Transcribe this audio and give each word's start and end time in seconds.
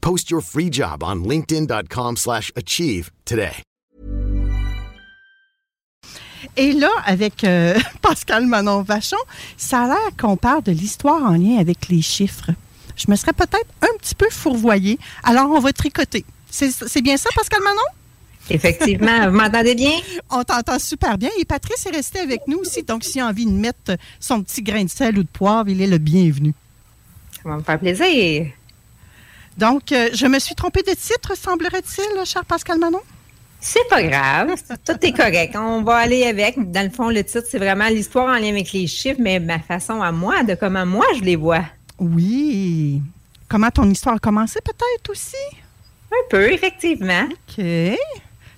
Post 0.00 0.30
your 0.30 0.42
free 0.42 0.70
job 0.70 1.02
on 1.02 1.24
linkedin.com/achieve 1.24 2.16
slash 2.16 2.52
achieve 2.56 3.10
today. 3.24 3.62
Et 6.56 6.72
là, 6.72 6.90
avec 7.04 7.44
euh, 7.44 7.78
Pascal 8.02 8.46
Manon 8.46 8.82
Vachon, 8.82 9.16
ça 9.56 9.82
a 9.82 9.86
l'air 9.86 10.16
qu'on 10.20 10.36
parle 10.36 10.62
de 10.62 10.72
l'histoire 10.72 11.22
en 11.22 11.36
lien 11.36 11.58
avec 11.58 11.88
les 11.88 12.02
chiffres. 12.02 12.50
Je 12.96 13.10
me 13.10 13.16
serais 13.16 13.32
peut-être 13.32 13.68
un 13.82 13.96
petit 13.98 14.14
peu 14.14 14.28
fourvoyée. 14.30 14.98
Alors, 15.22 15.50
on 15.50 15.60
va 15.60 15.72
tricoter. 15.72 16.24
C'est 16.50 16.70
c'est 16.70 17.02
bien 17.02 17.16
ça, 17.16 17.28
Pascal 17.34 17.62
Manon? 17.62 17.80
Effectivement. 18.50 19.30
Vous 19.30 19.36
m'entendez 19.36 19.74
bien? 19.74 19.92
On 20.30 20.42
t'entend 20.42 20.78
super 20.78 21.18
bien. 21.18 21.28
Et 21.38 21.44
Patrice 21.44 21.86
est 21.86 21.94
resté 21.94 22.18
avec 22.18 22.48
nous 22.48 22.58
aussi. 22.58 22.82
Donc, 22.82 23.04
s'il 23.04 23.20
a 23.20 23.26
envie 23.28 23.46
de 23.46 23.52
mettre 23.52 23.96
son 24.18 24.42
petit 24.42 24.62
grain 24.62 24.84
de 24.84 24.90
sel 24.90 25.18
ou 25.18 25.22
de 25.22 25.28
poivre, 25.28 25.68
il 25.68 25.80
est 25.80 25.86
le 25.86 25.98
bienvenu. 25.98 26.54
Ça 27.42 27.50
va 27.50 27.56
me 27.56 27.62
faire 27.62 27.78
plaisir. 27.78 28.46
Donc, 29.58 29.90
euh, 29.90 30.08
je 30.14 30.26
me 30.26 30.38
suis 30.38 30.54
trompée 30.54 30.82
de 30.82 30.92
titre, 30.92 31.36
semblerait-il, 31.36 32.24
cher 32.24 32.44
Pascal 32.44 32.78
Manon? 32.78 33.00
C'est 33.60 33.88
pas 33.90 34.04
grave. 34.04 34.54
Tout 34.86 34.96
est 35.02 35.12
correct. 35.12 35.56
On 35.56 35.82
va 35.82 35.96
aller 35.96 36.24
avec. 36.24 36.70
Dans 36.70 36.84
le 36.84 36.90
fond, 36.90 37.08
le 37.10 37.24
titre, 37.24 37.44
c'est 37.50 37.58
vraiment 37.58 37.88
l'histoire 37.88 38.28
en 38.28 38.38
lien 38.38 38.50
avec 38.50 38.72
les 38.72 38.86
chiffres, 38.86 39.18
mais 39.20 39.40
ma 39.40 39.58
façon 39.58 40.00
à 40.00 40.12
moi, 40.12 40.44
de 40.44 40.54
comment 40.54 40.86
moi 40.86 41.06
je 41.16 41.24
les 41.24 41.34
vois. 41.34 41.64
Oui. 41.98 43.02
Comment 43.48 43.70
ton 43.70 43.90
histoire 43.90 44.14
a 44.14 44.18
commencé, 44.20 44.60
peut-être 44.64 45.10
aussi? 45.10 45.34
Un 46.12 46.28
peu, 46.30 46.52
effectivement. 46.52 47.24
OK. 47.24 47.64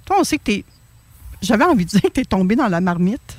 Toi, 0.04 0.16
on 0.20 0.24
sait 0.24 0.36
que 0.36 0.44
t'es. 0.44 0.64
J'avais 1.40 1.64
envie 1.64 1.86
de 1.86 1.90
dire 1.90 2.02
que 2.02 2.08
t'es 2.08 2.26
tombé 2.26 2.56
dans 2.56 2.68
la 2.68 2.82
marmite. 2.82 3.38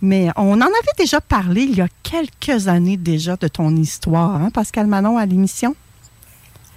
Mais 0.00 0.28
on 0.36 0.54
en 0.54 0.62
avait 0.62 0.96
déjà 0.96 1.20
parlé 1.20 1.64
il 1.64 1.76
y 1.76 1.82
a 1.82 1.88
quelques 2.02 2.68
années 2.68 2.96
déjà 2.96 3.36
de 3.36 3.48
ton 3.48 3.76
histoire, 3.76 4.36
hein, 4.36 4.48
Pascal 4.48 4.86
Manon, 4.86 5.18
à 5.18 5.26
l'émission? 5.26 5.76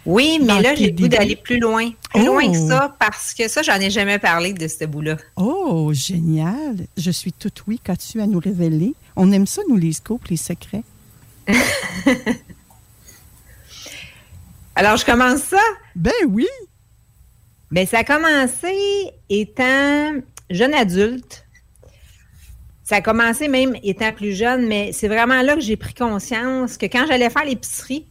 Oui, 0.06 0.40
mais 0.42 0.62
là, 0.62 0.76
j'ai 0.76 0.88
le 0.92 0.98
goût 0.98 1.08
d'aller 1.08 1.36
plus 1.38 1.60
loin. 1.60 1.90
Plus 2.14 2.22
Oh. 2.24 2.26
loin 2.26 2.52
que 2.52 2.58
ça, 2.58 2.96
parce 3.00 3.34
que 3.34 3.48
ça, 3.48 3.62
j'en 3.62 3.80
ai 3.80 3.90
jamais 3.90 4.20
parlé 4.20 4.52
de 4.54 4.68
ce 4.68 4.84
bout-là. 4.86 5.16
Oh, 5.38 5.92
génial. 5.94 6.76
Je 6.98 7.10
suis 7.12 7.32
toute 7.32 7.64
oui. 7.68 7.80
Qu'as-tu 7.84 8.20
à 8.22 8.28
nous 8.28 8.40
révéler? 8.40 8.94
On 9.16 9.32
aime 9.32 9.48
ça, 9.48 9.62
nous, 9.70 9.78
les 9.78 9.94
scopes, 9.94 10.28
les 10.28 10.38
secrets. 10.38 10.84
Alors, 14.76 14.98
je 14.98 15.06
commence 15.06 15.42
ça? 15.42 15.62
Ben 15.96 16.12
oui. 16.28 16.48
Ben, 17.72 17.86
ça 17.88 18.00
a 18.00 18.04
commencé 18.04 19.12
étant 19.30 20.14
jeune 20.50 20.74
adulte. 20.74 21.46
Ça 22.84 22.98
a 22.98 23.02
commencé 23.02 23.48
même 23.48 23.76
étant 23.84 24.12
plus 24.12 24.34
jeune, 24.36 24.68
mais 24.68 24.92
c'est 24.92 25.08
vraiment 25.08 25.42
là 25.42 25.56
que 25.56 25.62
j'ai 25.62 25.78
pris 25.78 25.94
conscience 25.94 26.78
que 26.78 26.86
quand 26.86 27.06
j'allais 27.08 27.30
faire 27.30 27.46
l'épicerie, 27.46 28.08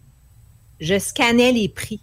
je 0.82 0.98
scannais 0.98 1.53
les 1.53 1.69
prix. 1.69 2.00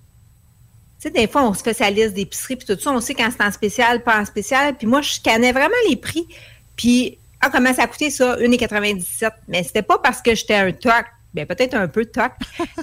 Tu 0.99 1.07
sais, 1.07 1.11
des 1.11 1.27
fois, 1.27 1.43
on 1.43 1.53
se 1.53 1.61
fait 1.61 1.73
sa 1.73 1.89
liste 1.89 2.13
d'épicerie, 2.13 2.55
puis 2.55 2.65
tout 2.65 2.79
ça, 2.79 2.91
on 2.91 2.99
sait 2.99 3.13
quand 3.13 3.29
c'est 3.31 3.43
en 3.43 3.51
spécial, 3.51 4.03
pas 4.03 4.19
en 4.19 4.25
spécial. 4.25 4.75
Puis 4.75 4.87
moi, 4.87 5.01
je 5.01 5.13
scannais 5.13 5.51
vraiment 5.51 5.75
les 5.89 5.95
prix. 5.95 6.27
Puis, 6.75 7.17
ah, 7.41 7.49
comment 7.49 7.73
ça 7.73 7.83
a 7.83 7.87
coûté 7.87 8.09
ça? 8.09 8.37
1,97. 8.37 9.31
Mais 9.47 9.63
c'était 9.63 9.81
pas 9.81 9.97
parce 9.99 10.21
que 10.21 10.33
j'étais 10.33 10.55
un 10.55 10.71
toc. 10.71 11.05
Ben, 11.33 11.45
peut-être 11.45 11.75
un 11.75 11.87
peu 11.87 12.05
toc. 12.05 12.31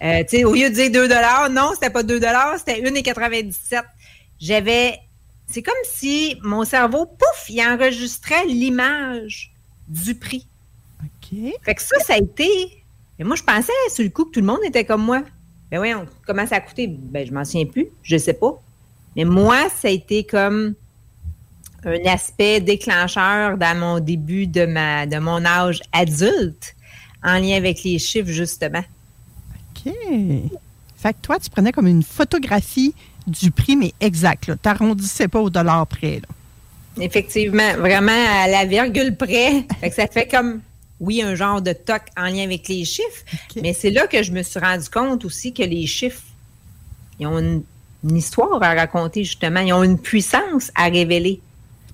Euh, 0.03 0.23
tu 0.29 0.39
sais, 0.39 0.45
au 0.45 0.55
lieu 0.55 0.71
de 0.71 0.75
dire 0.75 0.91
2 0.91 1.09
non, 1.51 1.73
c'était 1.75 1.91
pas 1.91 2.03
2 2.03 2.21
c'était 2.59 2.81
1,97. 2.81 3.83
J'avais. 4.39 4.99
C'est 5.49 5.63
comme 5.63 5.75
si 5.85 6.37
mon 6.43 6.65
cerveau, 6.65 7.07
pouf, 7.07 7.47
il 7.49 7.61
enregistrait 7.63 8.45
l'image 8.47 9.53
du 9.89 10.15
prix. 10.15 10.47
OK. 11.03 11.39
Fait 11.63 11.75
que 11.75 11.83
ça, 11.83 11.99
ça 12.01 12.15
a 12.15 12.19
été. 12.19 12.83
Mais 13.19 13.25
moi, 13.25 13.37
je 13.37 13.43
pensais 13.43 13.73
sur 13.91 14.05
le 14.05 14.11
coup 14.11 14.25
que 14.27 14.33
tout 14.33 14.41
le 14.41 14.47
monde 14.47 14.61
était 14.65 14.85
comme 14.85 15.03
moi. 15.03 15.23
Ben 15.71 15.81
oui, 15.81 15.93
comment 16.27 16.47
ça 16.47 16.57
a 16.57 16.61
coûté? 16.61 16.87
Ben, 16.89 17.27
je 17.27 17.33
m'en 17.33 17.45
souviens 17.45 17.67
plus. 17.67 17.89
Je 18.03 18.17
sais 18.17 18.35
pas. 18.35 18.61
Mais 19.17 19.25
moi, 19.25 19.69
ça 19.71 19.89
a 19.89 19.91
été 19.91 20.25
comme 20.25 20.75
un 21.85 22.05
aspect 22.07 22.61
déclencheur 22.61 23.57
dans 23.57 23.79
mon 23.79 24.01
début 24.01 24.47
de 24.47 24.67
ma 24.67 25.07
de 25.07 25.19
mon 25.19 25.45
âge 25.45 25.81
adulte 25.93 26.75
en 27.23 27.39
lien 27.39 27.57
avec 27.57 27.83
les 27.83 27.99
chiffres, 27.99 28.31
justement. 28.31 28.85
OK. 29.75 29.93
Fait 30.97 31.13
que 31.13 31.19
toi, 31.23 31.39
tu 31.39 31.51
prenais 31.51 31.73
comme 31.73 31.87
une 31.87 32.03
photographie 32.03 32.95
du 33.27 33.51
prix, 33.51 33.77
mais 33.77 33.93
exact. 34.01 34.45
Tu 34.45 34.53
n'arrondissais 34.65 35.29
pas 35.29 35.41
au 35.41 35.51
dollar 35.51 35.87
près. 35.87 36.21
Là. 36.21 37.03
Effectivement, 37.03 37.75
vraiment 37.79 38.13
à 38.13 38.49
la 38.49 38.65
virgule 38.65 39.17
près. 39.17 39.65
Fait 39.81 39.91
que 39.91 39.95
ça 39.95 40.07
fait 40.07 40.27
comme, 40.27 40.61
oui, 41.01 41.23
un 41.23 41.35
genre 41.35 41.61
de 41.63 41.73
toc 41.73 42.03
en 42.17 42.27
lien 42.27 42.45
avec 42.45 42.69
les 42.69 42.85
chiffres. 42.85 43.25
Mais 43.63 43.73
c'est 43.73 43.91
là 43.91 44.07
que 44.07 44.23
je 44.23 44.33
me 44.33 44.43
suis 44.43 44.59
rendu 44.59 44.89
compte 44.89 45.25
aussi 45.25 45.53
que 45.53 45.63
les 45.63 45.87
chiffres, 45.87 46.23
ils 47.21 47.27
ont 47.27 47.39
une, 47.39 47.63
une 48.05 48.17
histoire 48.17 48.63
à 48.63 48.75
raconter, 48.75 49.25
justement. 49.25 49.61
Ils 49.61 49.73
ont 49.73 49.83
une 49.83 49.99
puissance 49.99 50.71
à 50.75 50.85
révéler. 50.85 51.41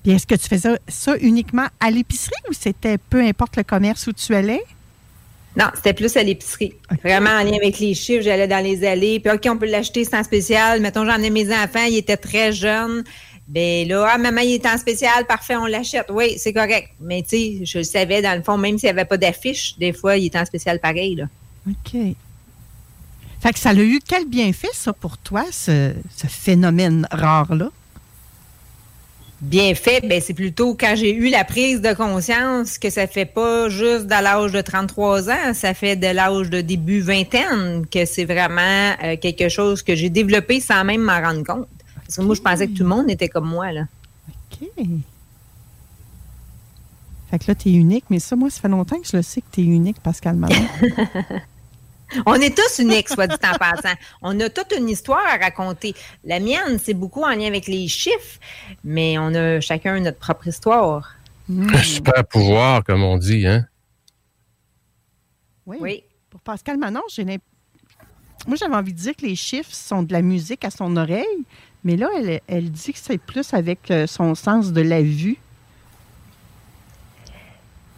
Puis 0.03 0.11
est-ce 0.11 0.27
que 0.27 0.35
tu 0.35 0.47
faisais 0.47 0.77
ça 0.87 1.15
uniquement 1.17 1.67
à 1.79 1.89
l'épicerie 1.89 2.35
ou 2.49 2.53
c'était 2.53 2.97
peu 2.97 3.21
importe 3.21 3.55
le 3.55 3.63
commerce 3.63 4.07
où 4.07 4.13
tu 4.13 4.35
allais? 4.35 4.63
Non, 5.55 5.67
c'était 5.75 5.93
plus 5.93 6.17
à 6.17 6.23
l'épicerie. 6.23 6.73
Vraiment 7.03 7.29
en 7.29 7.43
lien 7.43 7.55
avec 7.55 7.79
les 7.79 7.93
chiffres, 7.93 8.23
j'allais 8.23 8.47
dans 8.47 8.63
les 8.63 8.85
allées. 8.85 9.19
Puis, 9.19 9.31
OK, 9.31 9.45
on 9.47 9.57
peut 9.57 9.69
l'acheter, 9.69 10.07
en 10.13 10.23
spécial. 10.23 10.81
Mettons, 10.81 11.05
j'en 11.05 11.21
ai 11.21 11.29
mes 11.29 11.53
enfants, 11.53 11.83
ils 11.87 11.97
étaient 11.97 12.17
très 12.17 12.51
jeunes. 12.51 13.03
Ben 13.47 13.87
là, 13.87 14.07
ah, 14.13 14.17
maman, 14.17 14.41
il 14.41 14.53
est 14.53 14.65
en 14.65 14.77
spécial, 14.77 15.25
parfait, 15.25 15.55
on 15.55 15.65
l'achète. 15.65 16.07
Oui, 16.09 16.35
c'est 16.37 16.53
correct. 16.53 16.89
Mais 16.99 17.21
tu 17.23 17.29
sais, 17.29 17.65
je 17.65 17.77
le 17.79 17.83
savais, 17.83 18.21
dans 18.21 18.35
le 18.35 18.43
fond, 18.43 18.57
même 18.57 18.77
s'il 18.77 18.87
n'y 18.87 18.91
avait 18.91 19.05
pas 19.05 19.17
d'affiche, 19.17 19.77
des 19.77 19.91
fois, 19.93 20.17
il 20.17 20.25
est 20.25 20.35
en 20.35 20.45
spécial 20.45 20.79
pareil. 20.79 21.15
Là. 21.15 21.25
OK. 21.69 21.91
Fait 23.41 23.51
que 23.51 23.59
ça 23.59 23.71
a 23.71 23.75
eu 23.75 23.99
quel 24.07 24.25
bienfait, 24.25 24.69
ça, 24.73 24.93
pour 24.93 25.17
toi, 25.17 25.43
ce, 25.51 25.93
ce 26.15 26.27
phénomène 26.27 27.05
rare-là? 27.11 27.69
Bien 29.43 29.75
fait, 29.75 29.99
ben 30.07 30.21
c'est 30.21 30.33
plutôt 30.33 30.73
quand 30.73 30.95
j'ai 30.95 31.13
eu 31.13 31.27
la 31.27 31.43
prise 31.43 31.81
de 31.81 31.91
conscience 31.91 32.77
que 32.77 32.89
ça 32.89 33.07
fait 33.07 33.25
pas 33.25 33.67
juste 33.67 34.05
de 34.05 34.23
l'âge 34.23 34.53
de 34.53 34.61
33 34.61 35.29
ans, 35.29 35.53
ça 35.53 35.73
fait 35.73 35.97
de 35.97 36.07
l'âge 36.07 36.49
de 36.49 36.61
début 36.61 37.01
vingtaine 37.01 37.85
que 37.91 38.05
c'est 38.05 38.23
vraiment 38.23 38.93
euh, 39.03 39.17
quelque 39.17 39.49
chose 39.49 39.83
que 39.83 39.95
j'ai 39.95 40.09
développé 40.09 40.61
sans 40.61 40.85
même 40.85 41.01
m'en 41.01 41.19
rendre 41.19 41.43
compte. 41.43 41.67
Parce 42.05 42.17
que 42.17 42.21
moi, 42.21 42.35
je 42.35 42.41
pensais 42.41 42.67
que 42.67 42.73
tout 42.73 42.83
le 42.83 42.89
monde 42.89 43.09
était 43.09 43.29
comme 43.29 43.47
moi, 43.47 43.71
là. 43.71 43.87
OK. 44.29 44.69
Fait 47.29 47.39
que 47.39 47.45
là, 47.47 47.55
tu 47.55 47.69
es 47.69 47.73
unique, 47.73 48.05
mais 48.09 48.19
ça, 48.19 48.35
moi, 48.35 48.49
ça 48.49 48.61
fait 48.61 48.69
longtemps 48.69 48.99
que 48.99 49.07
je 49.07 49.17
le 49.17 49.23
sais 49.23 49.41
que 49.41 49.47
tu 49.51 49.61
es 49.61 49.65
unique, 49.65 49.99
Pascal 50.01 50.35
Manon. 50.35 50.55
On 52.25 52.35
est 52.35 52.55
tous 52.55 52.81
uniques, 52.81 53.09
soit 53.09 53.27
dit 53.27 53.35
en 53.43 53.57
passant. 53.57 53.95
On 54.21 54.39
a 54.39 54.49
toute 54.49 54.73
une 54.77 54.89
histoire 54.89 55.25
à 55.25 55.37
raconter. 55.37 55.95
La 56.23 56.39
mienne, 56.39 56.79
c'est 56.79 56.93
beaucoup 56.93 57.23
en 57.23 57.29
lien 57.29 57.47
avec 57.47 57.67
les 57.67 57.87
chiffres, 57.87 58.39
mais 58.83 59.17
on 59.17 59.33
a 59.33 59.59
chacun 59.59 59.99
notre 59.99 60.19
propre 60.19 60.47
histoire. 60.47 61.15
Un 61.49 61.81
super 61.81 62.25
pouvoir, 62.25 62.83
comme 62.83 63.03
on 63.03 63.17
dit, 63.17 63.47
hein? 63.47 63.65
Oui. 65.65 65.77
Oui. 65.79 66.03
Pour 66.29 66.41
Pascal 66.41 66.77
Manon, 66.77 67.01
j'ai 67.09 67.25
moi, 68.45 68.57
j'avais 68.57 68.75
envie 68.75 68.93
de 68.93 68.99
dire 68.99 69.15
que 69.15 69.25
les 69.25 69.37
chiffres 69.37 69.73
sont 69.73 70.03
de 70.03 70.11
la 70.11 70.21
musique 70.21 70.65
à 70.65 70.69
son 70.69 70.97
oreille, 70.97 71.45
mais 71.83 71.97
là, 71.97 72.09
elle, 72.47 72.71
dit 72.71 72.93
que 72.93 72.99
c'est 73.01 73.17
plus 73.17 73.53
avec 73.53 73.91
euh, 73.91 74.07
son 74.07 74.35
sens 74.35 74.71
de 74.71 74.81
la 74.81 75.01
vue. 75.01 75.37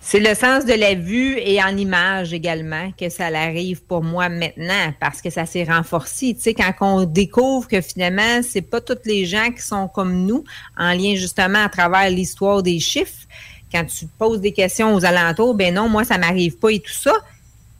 C'est 0.01 0.19
le 0.19 0.35
sens 0.35 0.65
de 0.65 0.73
la 0.73 0.93
vue 0.93 1.35
et 1.39 1.63
en 1.63 1.75
image 1.75 2.31
également 2.31 2.91
que 2.91 3.09
ça 3.09 3.25
arrive 3.25 3.81
pour 3.83 4.03
moi 4.03 4.29
maintenant 4.29 4.93
parce 4.99 5.19
que 5.19 5.31
ça 5.31 5.47
s'est 5.47 5.63
renforcé. 5.63 6.35
Tu 6.35 6.41
sais, 6.41 6.53
quand 6.53 6.73
on 6.81 7.05
découvre 7.05 7.67
que 7.67 7.81
finalement, 7.81 8.41
c'est 8.43 8.61
pas 8.61 8.81
tous 8.81 8.99
les 9.05 9.25
gens 9.25 9.49
qui 9.51 9.63
sont 9.63 9.87
comme 9.87 10.25
nous, 10.25 10.43
en 10.77 10.91
lien 10.93 11.15
justement 11.15 11.63
à 11.63 11.69
travers 11.69 12.09
l'histoire 12.11 12.61
des 12.61 12.79
chiffres. 12.79 13.25
Quand 13.71 13.83
tu 13.85 14.05
poses 14.05 14.41
des 14.41 14.51
questions 14.51 14.93
aux 14.93 15.05
alentours, 15.05 15.55
ben 15.55 15.73
non, 15.73 15.89
moi, 15.89 16.03
ça 16.03 16.19
m'arrive 16.19 16.57
pas 16.57 16.69
et 16.69 16.79
tout 16.79 16.93
ça. 16.93 17.13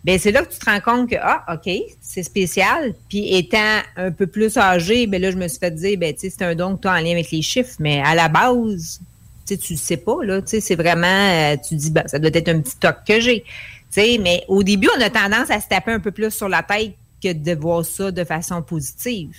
Ben 0.05 0.19
c'est 0.19 0.31
là 0.31 0.45
que 0.45 0.53
tu 0.53 0.59
te 0.59 0.69
rends 0.69 0.79
compte 0.81 1.09
que, 1.09 1.15
ah, 1.19 1.43
OK, 1.51 1.67
c'est 1.99 2.21
spécial. 2.21 2.93
Puis 3.09 3.35
étant 3.35 3.79
un 3.97 4.11
peu 4.11 4.27
plus 4.27 4.55
âgé, 4.55 5.07
ben 5.07 5.19
là, 5.19 5.31
je 5.31 5.35
me 5.35 5.47
suis 5.47 5.57
fait 5.57 5.71
dire, 5.71 5.97
ben 5.97 6.13
tu 6.13 6.29
c'est 6.29 6.43
un 6.43 6.53
don 6.53 6.75
que 6.75 6.83
tu 6.83 6.87
as 6.87 6.91
en 6.91 6.97
lien 6.97 7.13
avec 7.13 7.31
les 7.31 7.41
chiffres, 7.41 7.73
mais 7.79 8.03
à 8.05 8.13
la 8.13 8.29
base, 8.29 9.01
tu 9.47 9.57
sais, 9.57 9.75
sais 9.75 9.97
pas, 9.97 10.23
là. 10.23 10.43
Tu 10.43 10.49
sais, 10.49 10.61
c'est 10.61 10.75
vraiment, 10.75 11.07
euh, 11.07 11.57
tu 11.57 11.73
dis, 11.73 11.89
ben, 11.89 12.03
ça 12.05 12.19
doit 12.19 12.29
être 12.31 12.49
un 12.49 12.59
petit 12.61 12.75
toc 12.77 12.97
que 13.07 13.19
j'ai. 13.19 13.41
Tu 13.41 13.47
sais, 13.89 14.19
mais 14.21 14.43
au 14.47 14.61
début, 14.61 14.89
on 14.95 15.01
a 15.01 15.09
tendance 15.09 15.49
à 15.49 15.59
se 15.59 15.67
taper 15.67 15.93
un 15.93 15.99
peu 15.99 16.11
plus 16.11 16.29
sur 16.29 16.49
la 16.49 16.61
tête 16.61 16.93
que 17.23 17.33
de 17.33 17.55
voir 17.55 17.83
ça 17.83 18.11
de 18.11 18.23
façon 18.23 18.61
positive. 18.61 19.35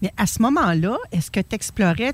Mais 0.00 0.12
à 0.16 0.28
ce 0.28 0.40
moment-là, 0.42 0.96
est-ce 1.10 1.28
que 1.28 1.40
tu 1.40 1.56
explorais 1.56 2.12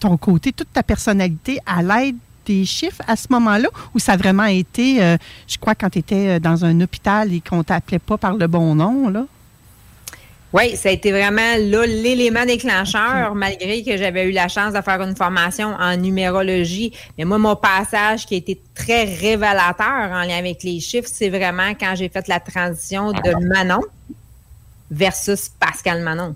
ton 0.00 0.18
côté, 0.18 0.52
toute 0.52 0.70
ta 0.70 0.82
personnalité 0.82 1.60
à 1.64 1.82
l'aide 1.82 2.16
des 2.46 2.64
chiffres 2.64 3.02
à 3.06 3.16
ce 3.16 3.26
moment-là 3.30 3.68
ou 3.94 3.98
ça 3.98 4.12
a 4.12 4.16
vraiment 4.16 4.44
été, 4.44 5.02
euh, 5.02 5.16
je 5.46 5.58
crois, 5.58 5.74
quand 5.74 5.90
tu 5.90 5.98
étais 5.98 6.28
euh, 6.28 6.38
dans 6.38 6.64
un 6.64 6.80
hôpital 6.80 7.32
et 7.32 7.40
qu'on 7.40 7.62
t'appelait 7.62 7.98
pas 7.98 8.16
par 8.16 8.34
le 8.34 8.46
bon 8.46 8.74
nom, 8.74 9.08
là? 9.08 9.26
Oui, 10.52 10.76
ça 10.76 10.88
a 10.88 10.92
été 10.92 11.10
vraiment 11.10 11.56
là 11.58 11.86
l'élément 11.86 12.46
déclencheur, 12.46 13.34
malgré 13.34 13.82
que 13.82 13.96
j'avais 13.98 14.30
eu 14.30 14.32
la 14.32 14.48
chance 14.48 14.72
de 14.72 14.80
faire 14.80 15.02
une 15.02 15.14
formation 15.14 15.74
en 15.78 15.96
numérologie. 15.96 16.92
Mais 17.18 17.24
moi, 17.24 17.36
mon 17.36 17.56
passage 17.56 18.24
qui 18.24 18.34
a 18.34 18.38
été 18.38 18.58
très 18.74 19.04
révélateur 19.04 20.10
en 20.12 20.22
lien 20.22 20.38
avec 20.38 20.62
les 20.62 20.80
chiffres, 20.80 21.10
c'est 21.12 21.28
vraiment 21.28 21.70
quand 21.78 21.94
j'ai 21.96 22.08
fait 22.08 22.26
la 22.28 22.40
transition 22.40 23.12
de 23.12 23.46
Manon 23.48 23.82
versus 24.90 25.50
Pascal 25.60 26.02
Manon. 26.02 26.34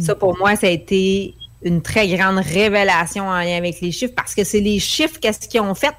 Ça, 0.00 0.16
pour 0.16 0.36
moi, 0.38 0.56
ça 0.56 0.66
a 0.66 0.70
été 0.70 1.34
une 1.64 1.82
très 1.82 2.08
grande 2.08 2.38
révélation 2.38 3.28
en 3.28 3.38
lien 3.38 3.56
avec 3.56 3.80
les 3.80 3.92
chiffres 3.92 4.14
parce 4.14 4.34
que 4.34 4.44
c'est 4.44 4.60
les 4.60 4.78
chiffres, 4.78 5.18
qu'est-ce 5.20 5.48
qu'ils 5.48 5.60
ont 5.60 5.74
fait, 5.74 5.94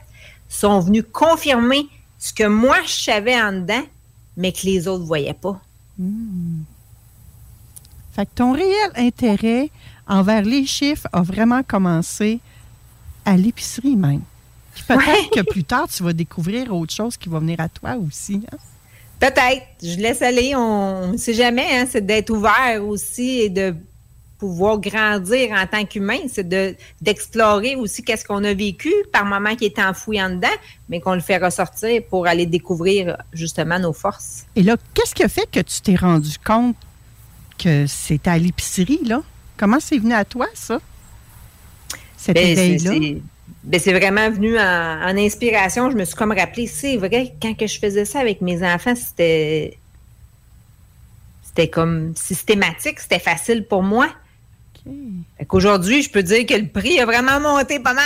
sont 0.49 0.79
venus 0.79 1.05
confirmer 1.11 1.87
ce 2.19 2.33
que 2.33 2.45
moi, 2.45 2.77
je 2.85 2.91
savais 2.91 3.41
en 3.41 3.53
dedans, 3.53 3.83
mais 4.37 4.51
que 4.51 4.65
les 4.65 4.87
autres 4.87 5.01
ne 5.01 5.07
voyaient 5.07 5.33
pas. 5.33 5.59
Hmm. 5.97 6.63
Fait 8.13 8.25
que 8.25 8.31
ton 8.35 8.53
réel 8.53 8.91
intérêt 8.95 9.69
envers 10.07 10.43
les 10.43 10.65
chiffres 10.65 11.07
a 11.11 11.21
vraiment 11.21 11.63
commencé 11.63 12.39
à 13.25 13.35
l'épicerie 13.35 13.95
même. 13.95 14.21
peut-être 14.87 15.29
que 15.33 15.41
plus 15.41 15.63
tard, 15.63 15.87
tu 15.87 16.03
vas 16.03 16.13
découvrir 16.13 16.73
autre 16.75 16.93
chose 16.93 17.17
qui 17.17 17.29
va 17.29 17.39
venir 17.39 17.59
à 17.59 17.69
toi 17.69 17.95
aussi. 17.95 18.41
Hein? 18.51 18.57
Peut-être. 19.19 19.63
Je 19.81 19.95
laisse 19.97 20.21
aller. 20.21 20.53
On 20.55 21.13
ne 21.13 21.17
sait 21.17 21.33
jamais. 21.33 21.67
Hein? 21.71 21.85
C'est 21.89 22.05
d'être 22.05 22.29
ouvert 22.29 22.85
aussi 22.85 23.39
et 23.39 23.49
de 23.49 23.75
pouvoir 24.43 24.77
grandir 24.77 25.51
en 25.53 25.65
tant 25.65 25.85
qu'humain. 25.85 26.19
C'est 26.27 26.45
d'explorer 27.01 27.77
aussi 27.77 28.03
qu'est-ce 28.03 28.25
qu'on 28.25 28.43
a 28.43 28.53
vécu 28.53 28.91
par 29.13 29.23
moment 29.23 29.55
qui 29.55 29.63
est 29.63 29.79
enfoui 29.79 30.21
en 30.21 30.31
dedans, 30.31 30.59
mais 30.89 30.99
qu'on 30.99 31.13
le 31.13 31.21
fait 31.21 31.37
ressortir 31.37 32.01
pour 32.09 32.27
aller 32.27 32.45
découvrir 32.45 33.15
justement 33.31 33.79
nos 33.79 33.93
forces. 33.93 34.43
Et 34.57 34.63
là, 34.63 34.75
qu'est-ce 34.93 35.15
qui 35.15 35.23
a 35.23 35.29
fait 35.29 35.49
que 35.49 35.61
tu 35.61 35.79
t'es 35.79 35.95
rendu 35.95 36.37
compte 36.45 36.75
que 37.57 37.87
c'était 37.87 38.31
à 38.31 38.37
l'épicerie, 38.37 38.99
là? 39.05 39.21
Comment 39.55 39.79
c'est 39.79 39.97
venu 39.97 40.13
à 40.13 40.25
toi, 40.25 40.47
ça? 40.53 40.81
Cette 42.17 42.35
ben, 42.35 42.49
idée-là? 42.49 43.21
Ben, 43.63 43.79
c'est 43.79 43.93
vraiment 43.93 44.29
venu 44.29 44.59
en, 44.59 45.17
inspiration. 45.17 45.89
Je 45.89 45.95
me 45.95 46.03
suis 46.03 46.15
comme 46.15 46.33
rappelé, 46.33 46.67
c'est 46.67 46.97
vrai, 46.97 47.33
quand 47.41 47.53
que 47.53 47.65
je 47.65 47.79
faisais 47.79 48.03
ça 48.03 48.19
avec 48.19 48.41
mes 48.41 48.61
enfants, 48.61 48.95
c'était 48.95 49.77
c'était 51.45 51.69
comme 51.69 52.13
systématique, 52.15 52.99
c'était 52.99 53.19
facile 53.19 53.65
pour 53.65 53.83
moi. 53.83 54.09
Aujourd'hui, 55.49 56.01
je 56.01 56.09
peux 56.09 56.23
dire 56.23 56.45
que 56.45 56.55
le 56.55 56.67
prix 56.67 56.99
a 56.99 57.05
vraiment 57.05 57.39
monté 57.39 57.79
pas 57.79 57.93
mal. 57.93 58.03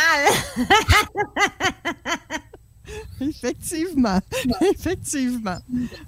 Effectivement. 3.22 4.20
Effectivement. 4.74 5.58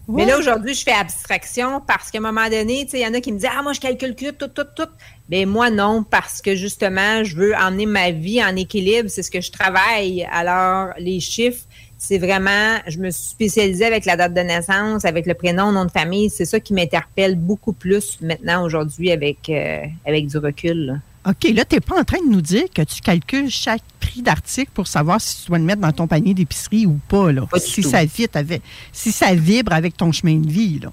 Mais 0.07 0.25
là, 0.25 0.37
aujourd'hui, 0.37 0.73
je 0.73 0.83
fais 0.83 0.91
abstraction 0.91 1.81
parce 1.85 2.11
qu'à 2.11 2.19
un 2.19 2.21
moment 2.21 2.49
donné, 2.49 2.87
il 2.91 2.99
y 2.99 3.07
en 3.07 3.13
a 3.13 3.21
qui 3.21 3.31
me 3.31 3.39
disent 3.39 3.49
Ah, 3.51 3.61
moi, 3.63 3.73
je 3.73 3.79
calcule 3.79 4.15
tout, 4.15 4.31
tout, 4.31 4.47
tout, 4.47 4.67
tout. 4.75 4.89
Mais 5.29 5.45
moi, 5.45 5.69
non, 5.69 6.03
parce 6.03 6.41
que 6.41 6.55
justement, 6.55 7.23
je 7.23 7.35
veux 7.35 7.55
emmener 7.55 7.85
ma 7.85 8.11
vie 8.11 8.43
en 8.43 8.55
équilibre. 8.55 9.09
C'est 9.09 9.23
ce 9.23 9.31
que 9.31 9.41
je 9.41 9.51
travaille. 9.51 10.27
Alors, 10.31 10.93
les 10.97 11.19
chiffres, 11.19 11.65
c'est 11.97 12.17
vraiment, 12.17 12.77
je 12.87 12.97
me 12.97 13.11
suis 13.11 13.29
spécialisée 13.29 13.85
avec 13.85 14.05
la 14.05 14.15
date 14.15 14.33
de 14.33 14.41
naissance, 14.41 15.05
avec 15.05 15.25
le 15.25 15.33
prénom, 15.33 15.71
nom 15.71 15.85
de 15.85 15.91
famille. 15.91 16.29
C'est 16.29 16.45
ça 16.45 16.59
qui 16.59 16.73
m'interpelle 16.73 17.35
beaucoup 17.35 17.73
plus 17.73 18.19
maintenant, 18.21 18.63
aujourd'hui, 18.63 19.11
avec, 19.11 19.49
euh, 19.49 19.85
avec 20.05 20.27
du 20.27 20.37
recul. 20.37 21.01
OK, 21.27 21.43
là, 21.53 21.65
tu 21.65 21.75
n'es 21.75 21.81
pas 21.81 21.99
en 21.99 22.03
train 22.03 22.19
de 22.19 22.29
nous 22.29 22.41
dire 22.41 22.65
que 22.73 22.81
tu 22.81 23.01
calcules 23.01 23.49
chaque 23.49 23.83
prix 23.99 24.21
d'article 24.21 24.71
pour 24.73 24.87
savoir 24.87 25.19
si 25.19 25.41
tu 25.41 25.47
dois 25.47 25.57
le 25.57 25.65
mettre 25.65 25.81
dans 25.81 25.91
ton 25.91 26.07
panier 26.07 26.33
d'épicerie 26.33 26.85
ou 26.85 26.99
pas, 27.09 27.31
là. 27.31 27.45
si, 27.57 27.83
ça 27.83 28.05
vibre 28.05 28.35
avec, 28.35 28.61
si 28.93 29.11
ça 29.11 29.33
vibre 29.35 29.73
avec 29.73 29.97
ton 29.97 30.11
chemin 30.11 30.37
de 30.37 30.49
vie, 30.49 30.79
là. 30.79 30.91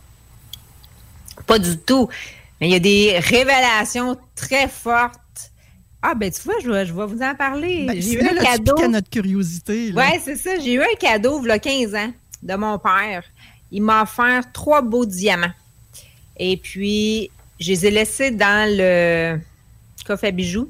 Pas 1.46 1.58
du 1.58 1.78
tout. 1.78 2.08
Mais 2.61 2.69
il 2.69 2.73
y 2.73 2.76
a 2.76 2.81
des 2.81 3.19
révélations 3.19 4.17
très 4.34 4.69
fortes. 4.69 5.20
Ah, 6.02 6.14
ben 6.14 6.31
tu 6.31 6.40
vois, 6.43 6.55
je 6.62 6.70
vais, 6.70 6.87
je 6.87 6.93
vais 6.93 7.06
vous 7.06 7.23
en 7.23 7.34
parler. 7.34 7.84
Ben, 7.87 8.00
j'ai 8.00 8.14
eu 8.14 8.28
un 8.28 8.34
cadeau. 8.34 8.78
à 8.82 8.88
notre 8.88 9.11
curiosité. 9.11 9.93
Oui, 9.94 10.20
c'est 10.25 10.37
ça. 10.37 10.58
J'ai 10.58 10.75
eu 10.75 10.81
un 10.81 10.96
cadeau, 10.99 11.40
il 11.43 11.49
y 11.49 11.50
a 11.50 11.58
15 11.58 11.94
ans, 11.94 12.12
de 12.43 12.55
mon 12.55 12.78
père. 12.78 13.23
Il 13.70 13.82
m'a 13.82 14.02
offert 14.02 14.50
trois 14.52 14.82
beaux 14.82 15.06
diamants. 15.06 15.52
Et 16.37 16.56
puis, 16.56 17.31
je 17.61 17.69
les 17.70 17.87
ai 17.87 17.90
laissés 17.90 18.31
dans 18.31 18.69
le 18.69 19.40
coffre 20.06 20.25
à 20.25 20.31
bijoux. 20.31 20.69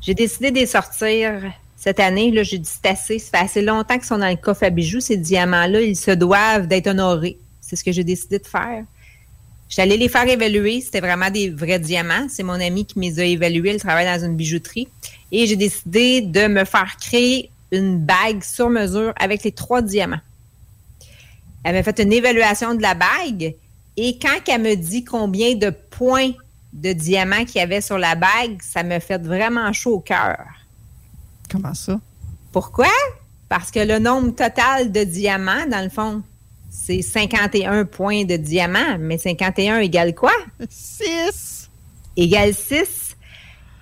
J'ai 0.00 0.14
décidé 0.14 0.50
de 0.50 0.56
les 0.56 0.66
sortir 0.66 1.40
cette 1.76 2.00
année. 2.00 2.30
Là, 2.30 2.42
j'ai 2.42 2.58
dit 2.58 2.68
c'est 2.70 2.88
assez. 2.88 3.18
Ça 3.18 3.38
fait 3.38 3.44
assez 3.44 3.62
longtemps 3.62 3.94
qu'ils 3.94 4.04
sont 4.04 4.18
dans 4.18 4.28
le 4.28 4.36
coffre 4.36 4.64
à 4.64 4.70
bijoux. 4.70 5.00
Ces 5.00 5.16
diamants-là, 5.16 5.80
ils 5.80 5.96
se 5.96 6.10
doivent 6.10 6.66
d'être 6.66 6.88
honorés. 6.88 7.38
C'est 7.60 7.76
ce 7.76 7.84
que 7.84 7.92
j'ai 7.92 8.04
décidé 8.04 8.38
de 8.38 8.46
faire. 8.46 8.84
Allée 9.78 9.96
les 9.96 10.08
faire 10.08 10.28
évaluer. 10.28 10.80
C'était 10.80 11.00
vraiment 11.00 11.30
des 11.30 11.50
vrais 11.50 11.78
diamants. 11.78 12.26
C'est 12.28 12.42
mon 12.42 12.60
amie 12.60 12.86
qui 12.86 12.98
les 13.00 13.20
a 13.20 13.24
évalués. 13.24 13.70
Elle 13.70 13.80
travaille 13.80 14.06
dans 14.06 14.24
une 14.24 14.36
bijouterie. 14.36 14.88
Et 15.32 15.46
j'ai 15.46 15.56
décidé 15.56 16.22
de 16.22 16.46
me 16.46 16.64
faire 16.64 16.96
créer 17.00 17.50
une 17.72 17.98
bague 17.98 18.42
sur 18.42 18.70
mesure 18.70 19.12
avec 19.18 19.42
les 19.42 19.52
trois 19.52 19.82
diamants. 19.82 20.20
Elle 21.64 21.74
m'a 21.74 21.82
fait 21.82 21.98
une 22.00 22.12
évaluation 22.12 22.74
de 22.74 22.82
la 22.82 22.94
bague. 22.94 23.54
Et 23.96 24.18
quand 24.18 24.38
elle 24.46 24.62
me 24.62 24.74
dit 24.76 25.04
combien 25.04 25.54
de 25.56 25.70
points 25.70 26.32
de 26.72 26.92
diamants 26.92 27.44
qu'il 27.44 27.56
y 27.56 27.60
avait 27.60 27.80
sur 27.80 27.98
la 27.98 28.14
bague, 28.14 28.60
ça 28.60 28.82
me 28.82 28.98
fait 28.98 29.22
vraiment 29.22 29.72
chaud 29.72 29.94
au 29.94 30.00
cœur. 30.00 30.38
Comment 31.50 31.74
ça? 31.74 31.98
Pourquoi? 32.52 32.88
Parce 33.48 33.70
que 33.70 33.80
le 33.80 33.98
nombre 33.98 34.34
total 34.34 34.90
de 34.90 35.04
diamants, 35.04 35.66
dans 35.70 35.82
le 35.82 35.90
fond, 35.90 36.22
c'est 36.70 37.02
51 37.02 37.84
points 37.84 38.24
de 38.24 38.36
diamants, 38.36 38.98
mais 38.98 39.18
51 39.18 39.78
égale 39.78 40.14
quoi? 40.14 40.32
6. 40.68 41.70
Égale 42.16 42.54
6. 42.54 43.16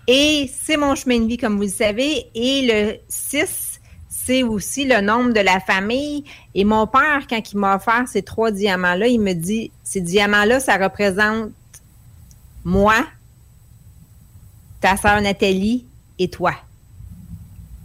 Et 0.07 0.51
c'est 0.63 0.77
mon 0.77 0.95
chemin 0.95 1.21
de 1.21 1.27
vie, 1.27 1.39
comme 1.39 1.57
vous 1.57 1.63
le 1.63 1.69
savez. 1.69 2.27
Et 2.35 2.67
le 2.67 2.97
6, 3.09 3.81
c'est 4.09 4.43
aussi 4.43 4.85
le 4.85 5.01
nombre 5.01 5.33
de 5.33 5.41
la 5.41 5.61
famille. 5.61 6.25
Et 6.55 6.65
mon 6.65 6.87
père, 6.87 7.27
quand 7.29 7.53
il 7.53 7.59
m'a 7.59 7.77
offert 7.77 8.05
ces 8.07 8.23
trois 8.23 8.51
diamants-là, 8.51 9.07
il 9.07 9.21
me 9.21 9.33
dit, 9.33 9.71
ces 9.83 10.01
diamants-là, 10.01 10.61
ça 10.61 10.77
représente 10.77 11.51
moi, 12.65 13.07
ta 14.81 14.97
sœur 14.97 15.21
Nathalie 15.21 15.87
et 16.19 16.29
toi. 16.29 16.55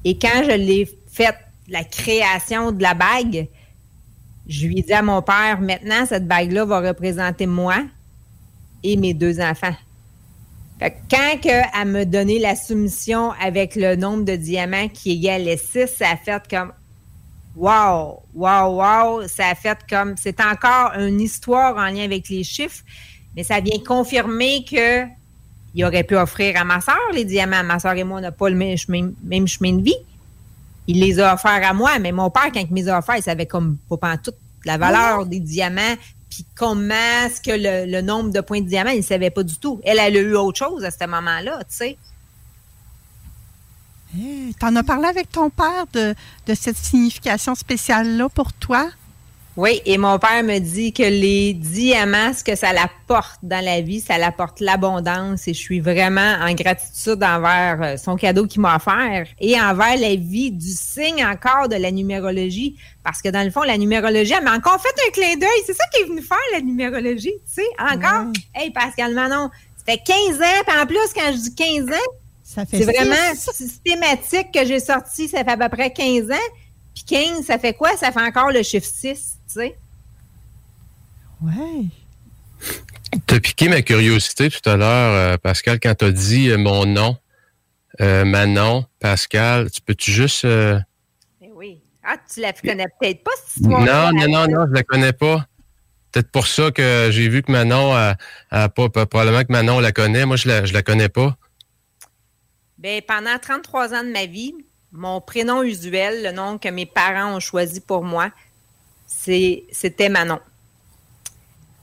Et 0.05 0.17
quand 0.17 0.43
je 0.43 0.55
l'ai 0.55 0.89
fait 1.11 1.35
la 1.67 1.83
création 1.83 2.71
de 2.71 2.81
la 2.81 2.93
bague, 2.93 3.47
je 4.47 4.65
lui 4.65 4.79
ai 4.79 4.81
dit 4.81 4.93
à 4.93 5.01
mon 5.01 5.21
père, 5.21 5.61
maintenant, 5.61 6.05
cette 6.07 6.27
bague-là 6.27 6.65
va 6.65 6.79
représenter 6.79 7.45
moi 7.45 7.83
et 8.83 8.97
mes 8.97 9.13
deux 9.13 9.39
enfants. 9.39 9.75
Fait 10.79 10.91
que 10.91 10.97
quand 11.11 11.69
elle 11.81 11.87
m'a 11.89 12.05
donné 12.05 12.39
la 12.39 12.55
soumission 12.55 13.31
avec 13.33 13.75
le 13.75 13.95
nombre 13.95 14.23
de 14.23 14.35
diamants 14.35 14.87
qui 14.87 15.11
égale 15.11 15.43
les 15.43 15.57
6, 15.57 15.87
ça 15.97 16.11
a 16.11 16.17
fait 16.17 16.41
comme 16.49 16.71
Wow, 17.55 18.23
wow, 18.33 18.75
wow, 18.75 19.27
ça 19.27 19.49
a 19.49 19.55
fait 19.55 19.77
comme 19.89 20.15
c'est 20.15 20.39
encore 20.39 20.93
une 20.97 21.19
histoire 21.19 21.75
en 21.75 21.91
lien 21.91 22.05
avec 22.05 22.29
les 22.29 22.43
chiffres, 22.43 22.83
mais 23.35 23.43
ça 23.43 23.59
vient 23.59 23.79
confirmer 23.79 24.65
que 24.65 25.05
il 25.75 25.85
aurait 25.85 26.03
pu 26.03 26.15
offrir 26.15 26.59
à 26.59 26.63
ma 26.63 26.81
soeur 26.81 26.97
les 27.13 27.25
diamants. 27.25 27.63
Ma 27.63 27.79
soeur 27.79 27.93
et 27.93 28.03
moi, 28.03 28.17
on 28.17 28.21
n'a 28.21 28.31
pas 28.31 28.49
le 28.49 28.55
même 28.55 28.77
chemin, 28.77 29.03
de 29.73 29.83
vie. 29.83 29.95
Il 30.87 30.99
les 30.99 31.19
a 31.19 31.35
offerts 31.35 31.61
à 31.63 31.73
moi, 31.73 31.99
mais 31.99 32.11
mon 32.11 32.31
père, 32.31 32.51
quand 32.51 32.59
il 32.59 32.71
me 32.71 32.75
les 32.77 32.89
a 32.89 32.97
offerts, 32.97 33.17
il 33.17 33.23
savait 33.23 33.45
comme 33.45 33.77
pas 33.87 34.17
toute 34.17 34.35
la 34.65 34.77
valeur 34.77 35.25
des 35.25 35.39
diamants, 35.39 35.95
puis 36.29 36.45
comment 36.55 36.93
est-ce 37.25 37.41
que 37.41 37.51
le, 37.53 38.01
nombre 38.01 38.31
de 38.31 38.41
points 38.41 38.61
de 38.61 38.67
diamants, 38.67 38.89
il 38.89 38.97
ne 38.97 39.03
savait 39.03 39.29
pas 39.29 39.43
du 39.43 39.57
tout. 39.57 39.79
Elle, 39.83 39.99
elle 39.99 40.17
a 40.17 40.19
eu 40.19 40.35
autre 40.35 40.57
chose 40.57 40.83
à 40.83 40.91
ce 40.91 41.05
moment-là, 41.05 41.59
tu 41.59 41.75
sais. 41.75 41.97
Hey, 44.17 44.55
T'en 44.59 44.75
as 44.75 44.83
parlé 44.83 45.07
avec 45.07 45.31
ton 45.31 45.51
père 45.51 45.85
de, 45.93 46.15
de 46.47 46.53
cette 46.55 46.77
signification 46.77 47.53
spéciale-là 47.53 48.27
pour 48.29 48.53
toi? 48.53 48.89
Oui, 49.59 49.81
et 49.85 49.97
mon 49.97 50.17
père 50.19 50.41
me 50.41 50.57
dit 50.59 50.93
que 50.93 51.03
les 51.03 51.53
diamants, 51.53 52.33
ce 52.33 52.45
que 52.45 52.55
ça 52.55 52.71
l'apporte 52.71 53.39
dans 53.43 53.59
la 53.59 53.81
vie, 53.81 53.99
ça 53.99 54.17
l'apporte 54.17 54.61
l'abondance 54.61 55.49
et 55.49 55.53
je 55.53 55.59
suis 55.59 55.81
vraiment 55.81 56.37
en 56.39 56.53
gratitude 56.53 57.21
envers 57.21 57.77
euh, 57.81 57.97
son 57.97 58.15
cadeau 58.15 58.47
qu'il 58.47 58.61
m'a 58.61 58.77
offert 58.77 59.27
et 59.37 59.59
envers 59.59 59.97
la 59.97 60.15
vie 60.15 60.51
du 60.51 60.69
signe 60.69 61.25
encore 61.25 61.67
de 61.67 61.75
la 61.75 61.91
numérologie 61.91 62.77
parce 63.03 63.21
que 63.21 63.27
dans 63.27 63.43
le 63.43 63.51
fond, 63.51 63.63
la 63.63 63.77
numérologie, 63.77 64.31
elle 64.31 64.45
m'a 64.45 64.55
encore 64.55 64.81
fait 64.81 64.95
un 65.05 65.11
clin 65.11 65.35
d'œil. 65.35 65.49
C'est 65.65 65.73
ça 65.73 65.83
qui 65.93 66.03
est 66.03 66.05
venu 66.05 66.21
faire 66.21 66.37
la 66.53 66.61
numérologie, 66.61 67.33
tu 67.45 67.61
sais, 67.61 67.67
encore. 67.79 68.31
Hey, 68.55 68.71
Pascal 68.71 69.13
Manon, 69.13 69.49
ça 69.75 69.83
fait 69.91 70.01
15 70.05 70.41
ans, 70.41 70.63
puis 70.65 70.79
en 70.81 70.85
plus, 70.85 71.13
quand 71.13 71.33
je 71.33 71.37
dis 71.37 71.55
15 71.55 71.85
ans, 71.89 72.65
c'est 72.71 72.85
vraiment 72.85 73.35
systématique 73.35 74.53
que 74.53 74.65
j'ai 74.65 74.79
sorti, 74.79 75.27
ça 75.27 75.43
fait 75.43 75.51
à 75.51 75.57
peu 75.57 75.67
près 75.67 75.91
15 75.91 76.31
ans. 76.31 76.47
Puis 76.95 77.03
15, 77.05 77.45
ça 77.45 77.57
fait 77.59 77.73
quoi? 77.73 77.95
Ça 77.97 78.11
fait 78.11 78.21
encore 78.21 78.51
le 78.51 78.63
chiffre 78.63 78.87
6, 78.87 79.37
tu 79.47 79.53
sais? 79.53 79.77
Ouais. 81.41 81.85
T'as 83.25 83.39
piqué 83.39 83.69
ma 83.69 83.81
curiosité 83.81 84.49
tout 84.49 84.67
à 84.69 84.75
l'heure, 84.75 85.13
euh, 85.33 85.37
Pascal, 85.37 85.79
quand 85.79 85.95
t'as 85.95 86.11
dit 86.11 86.49
euh, 86.49 86.57
mon 86.57 86.85
nom, 86.85 87.17
euh, 88.01 88.25
Manon, 88.25 88.85
Pascal. 88.99 89.71
Tu 89.71 89.81
peux-tu 89.81 90.11
juste. 90.11 90.45
euh, 90.45 90.79
Ben 91.41 91.49
oui. 91.55 91.81
Ah, 92.03 92.17
tu 92.31 92.41
la 92.41 92.53
connais 92.53 92.85
peut-être 92.99 93.23
pas, 93.23 93.31
cette 93.45 93.57
histoire 93.63 93.81
Non, 93.81 94.11
non, 94.13 94.27
non, 94.27 94.47
non, 94.47 94.65
je 94.67 94.73
la 94.73 94.83
connais 94.83 95.13
pas. 95.13 95.45
Peut-être 96.11 96.31
pour 96.31 96.47
ça 96.47 96.71
que 96.71 97.09
j'ai 97.11 97.29
vu 97.29 97.43
que 97.43 97.51
Manon 97.51 97.93
a, 97.93 98.15
a 98.51 98.67
pas, 98.69 98.89
probablement 98.89 99.43
que 99.43 99.51
Manon 99.51 99.79
la 99.79 99.91
connaît. 99.91 100.25
Moi, 100.25 100.35
je 100.37 100.47
la, 100.47 100.65
je 100.65 100.73
la 100.73 100.81
connais 100.81 101.09
pas. 101.09 101.37
Ben, 102.77 103.01
pendant 103.07 103.37
33 103.39 103.93
ans 103.93 104.03
de 104.03 104.11
ma 104.11 104.25
vie, 104.25 104.53
mon 104.91 105.21
prénom 105.21 105.63
usuel, 105.63 106.23
le 106.23 106.31
nom 106.31 106.57
que 106.57 106.69
mes 106.69 106.85
parents 106.85 107.35
ont 107.35 107.39
choisi 107.39 107.79
pour 107.79 108.03
moi, 108.03 108.31
c'était 109.07 110.09
Manon. 110.09 110.39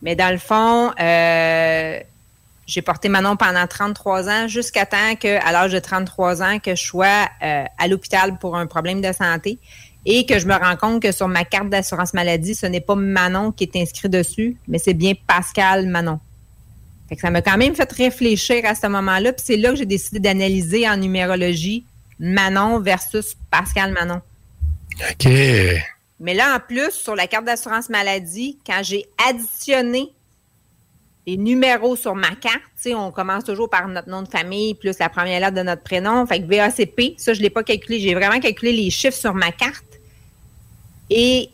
Mais 0.03 0.17
dans 0.17 0.31
le 0.31 0.39
fond, 0.39 0.93
euh, 1.01 2.01
j'ai 2.67 2.83
porté 2.83 3.09
Manon 3.09 3.37
pendant 3.37 3.67
33 3.67 4.29
ans, 4.29 4.49
jusqu'à 4.49 4.87
temps 4.87 5.15
que, 5.21 5.39
à 5.47 5.53
l'âge 5.53 5.73
de 5.73 5.79
33 5.79 6.43
ans, 6.43 6.59
que 6.59 6.75
je 6.75 6.83
sois 6.83 7.29
euh, 7.43 7.65
à 7.79 7.89
l'hôpital 7.89 8.39
pour 8.39 8.57
un 8.57 8.67
problème 8.67 9.01
de 9.01 9.13
santé 9.13 9.59
et 10.05 10.25
que 10.27 10.39
je 10.39 10.47
me 10.47 10.55
rends 10.55 10.77
compte 10.77 11.03
que 11.03 11.11
sur 11.11 11.27
ma 11.27 11.45
carte 11.45 11.69
d'assurance 11.69 12.15
maladie, 12.15 12.55
ce 12.55 12.67
n'est 12.67 12.81
pas 12.81 12.95
Manon 12.95 13.51
qui 13.51 13.65
est 13.65 13.77
inscrit 13.77 14.09
dessus, 14.09 14.57
mais 14.69 14.79
c'est 14.79 14.95
bien 14.95 15.15
Pascal 15.27 15.87
Manon. 15.87 16.21
Fait 17.09 17.17
que 17.17 17.21
ça 17.21 17.31
m'a 17.31 17.43
quand 17.43 17.57
même 17.57 17.75
fait 17.75 17.91
réfléchir 17.93 18.65
à 18.65 18.75
ce 18.75 18.87
moment-là. 18.89 19.33
Puis 19.33 19.45
c'est 19.47 19.57
là 19.57 19.71
que 19.71 19.77
j'ai 19.77 19.87
décidé 19.87 20.19
d'analyser 20.19 20.89
en 20.89 20.97
numérologie 20.97 21.85
Manon 22.19 22.81
versus 22.81 23.37
Pascal 23.51 23.93
Manon. 23.93 24.21
OK. 25.11 25.29
Mais 26.19 26.33
là, 26.35 26.57
en 26.57 26.61
plus, 26.61 26.93
sur 26.93 27.15
la 27.15 27.27
carte 27.27 27.45
d'assurance 27.45 27.89
maladie, 27.91 28.59
quand 28.67 28.81
j'ai 28.83 29.07
additionné 29.29 30.13
les 31.27 31.37
numéros 31.37 31.97
sur 31.97 32.15
ma 32.15 32.35
carte, 32.37 32.63
on 32.95 33.11
commence 33.11 33.45
toujours 33.45 33.69
par 33.69 33.89
notre 33.89 34.09
nom 34.09 34.23
de 34.23 34.29
famille 34.29 34.75
plus 34.75 34.97
la 34.99 35.09
première 35.09 35.41
lettre 35.41 35.57
de 35.57 35.63
notre 35.63 35.83
prénom. 35.83 36.25
Fait 36.25 36.41
que 36.41 36.47
VACP, 36.47 37.19
ça, 37.19 37.35
je 37.35 37.39
ne 37.39 37.43
l'ai 37.43 37.51
pas 37.51 37.65
calculé. 37.65 37.99
J'ai 38.01 38.15
vraiment 38.15 38.39
calculé 38.41 38.73
les 38.73 38.91
chiffres 38.91 39.17
sur 39.19 39.35
ma 39.35 39.51
carte. 39.53 39.85
Et 41.11 41.51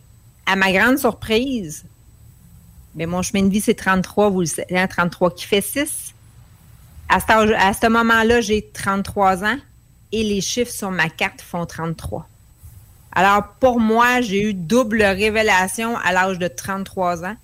à 0.47 0.57
ma 0.57 0.73
grande 0.73 0.99
surprise, 0.99 1.85
mais 2.95 3.07
mon 3.07 3.23
chemin 3.23 3.42
de 3.45 3.50
vie, 3.50 3.61
c'est 3.62 3.75
33, 3.75 4.28
vous 4.31 4.40
le 4.40 4.47
savez, 4.47 4.78
hein, 4.78 4.87
33 4.87 5.35
qui 5.35 5.47
fait 5.47 5.62
6. 5.62 6.14
À, 7.09 7.19
cet 7.21 7.31
âge- 7.31 7.54
à 7.59 7.73
ce 7.73 7.87
moment-là, 7.88 8.40
j'ai 8.42 8.71
33 8.73 9.42
ans 9.45 9.57
et 10.12 10.23
les 10.23 10.40
chiffres 10.40 10.73
sur 10.73 10.90
ma 10.90 11.09
carte 11.09 11.40
font 11.40 11.66
33. 11.66 12.28
Alors, 13.14 13.45
pour 13.61 13.81
moi, 13.81 14.21
j'ai 14.21 14.42
eu 14.42 14.54
double 14.54 15.02
révélation 15.02 15.97
à 15.99 16.12
l'âge 16.12 16.38
de 16.38 16.49
33 16.49 17.25
ans. 17.25 17.37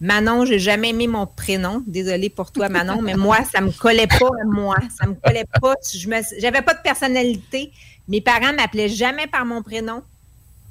Manon, 0.00 0.46
j'ai 0.46 0.58
jamais 0.58 0.90
aimé 0.90 1.06
mon 1.06 1.26
prénom. 1.26 1.82
Désolée 1.86 2.30
pour 2.30 2.52
toi, 2.52 2.70
Manon, 2.70 3.02
mais 3.02 3.14
moi, 3.14 3.38
ça 3.52 3.60
me 3.60 3.70
collait 3.70 4.06
pas 4.06 4.16
à 4.16 4.44
moi. 4.46 4.76
Ça 4.98 5.06
me 5.06 5.14
collait 5.14 5.44
pas. 5.60 5.74
Je 5.92 6.08
me, 6.08 6.16
j'avais 6.38 6.62
pas 6.62 6.72
de 6.72 6.80
personnalité. 6.80 7.70
Mes 8.08 8.22
parents 8.22 8.54
m'appelaient 8.54 8.88
jamais 8.88 9.26
par 9.26 9.44
mon 9.44 9.62
prénom. 9.62 10.02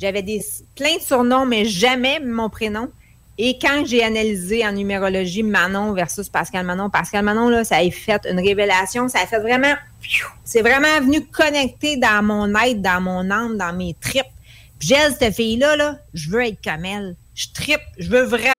J'avais 0.01 0.23
des, 0.23 0.43
plein 0.75 0.95
de 0.95 1.01
surnoms, 1.01 1.45
mais 1.45 1.65
jamais 1.65 2.19
mon 2.19 2.49
prénom. 2.49 2.89
Et 3.41 3.57
quand 3.57 3.85
j'ai 3.85 4.03
analysé 4.03 4.67
en 4.67 4.73
numérologie 4.73 5.43
Manon 5.43 5.93
versus 5.93 6.27
Pascal 6.27 6.65
Manon, 6.65 6.89
Pascal 6.89 7.23
Manon, 7.23 7.47
là, 7.47 7.63
ça 7.63 7.77
a 7.77 7.89
fait 7.89 8.27
une 8.29 8.37
révélation. 8.37 9.07
Ça 9.07 9.19
a 9.19 9.25
fait 9.25 9.39
vraiment. 9.39 9.75
C'est 10.43 10.61
vraiment 10.61 10.99
venu 10.99 11.25
connecter 11.25 11.95
dans 11.95 12.21
mon 12.21 12.53
être, 12.53 12.81
dans 12.81 12.99
mon 12.99 13.31
âme, 13.31 13.57
dans 13.57 13.71
mes 13.71 13.95
tripes. 14.01 14.25
J'ai 14.81 14.95
cette 15.17 15.35
fille-là, 15.35 15.77
là, 15.77 15.99
je 16.13 16.29
veux 16.29 16.45
être 16.47 16.61
comme 16.61 16.83
elle. 16.83 17.15
Je 17.33 17.45
tripe, 17.53 17.79
je 17.97 18.09
veux 18.09 18.23
vraiment. 18.23 18.58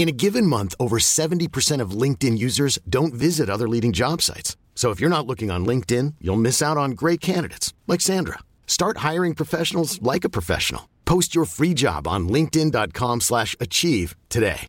In 0.00 0.08
a 0.08 0.12
given 0.16 0.46
month, 0.46 0.74
over 0.80 0.96
70% 0.98 1.82
of 1.82 1.90
LinkedIn 1.90 2.38
users 2.38 2.78
don't 2.88 3.12
visit 3.12 3.50
other 3.50 3.68
leading 3.68 3.92
job 3.92 4.22
sites. 4.22 4.56
So 4.74 4.92
if 4.92 4.98
you're 4.98 5.10
not 5.10 5.26
looking 5.26 5.50
on 5.50 5.66
LinkedIn, 5.66 6.14
you'll 6.22 6.40
miss 6.40 6.62
out 6.62 6.78
on 6.78 6.92
great 6.92 7.20
candidates 7.20 7.74
like 7.86 8.00
Sandra. 8.00 8.38
Start 8.66 9.04
hiring 9.08 9.34
professionals 9.34 10.00
like 10.00 10.24
a 10.24 10.30
professional. 10.30 10.88
Post 11.04 11.34
your 11.34 11.44
free 11.44 11.74
job 11.74 12.08
on 12.08 12.30
linkedin.com/achieve 12.30 14.14
today. 14.30 14.66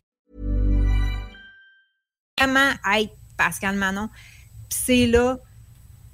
vraiment 2.38 2.74
être 2.84 3.12
Pascal 3.38 3.76
Manon. 3.76 4.10
C'est 4.68 5.06
là. 5.06 5.38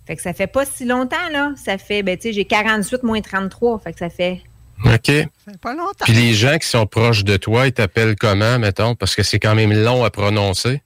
Fait 0.06 0.16
que 0.16 0.22
ça 0.22 0.32
fait 0.32 0.46
pas 0.46 0.64
si 0.64 0.84
longtemps, 0.84 1.28
là. 1.32 1.54
Ça 1.56 1.76
fait, 1.78 2.04
ben, 2.04 2.16
tu 2.16 2.28
sais, 2.28 2.32
j'ai 2.32 2.44
48 2.44 3.02
moins 3.02 3.20
33. 3.20 3.78
Fait 3.80 3.92
que 3.92 3.98
ça 3.98 4.10
fait. 4.10 4.42
OK. 4.85 5.06
Ça 5.06 5.52
fait 5.52 5.58
pas 5.61 5.75
longtemps. 5.75 6.04
Puis 6.04 6.12
les 6.12 6.35
gens 6.35 6.56
qui 6.58 6.66
sont 6.68 6.87
proches 6.87 7.25
de 7.25 7.37
toi, 7.37 7.66
ils 7.66 7.73
t'appellent 7.73 8.16
comment, 8.16 8.58
mettons? 8.58 8.94
Parce 8.94 9.14
que 9.14 9.23
c'est 9.23 9.38
quand 9.38 9.54
même 9.54 9.73
long 9.73 10.04
à 10.04 10.11
prononcer. 10.11 10.82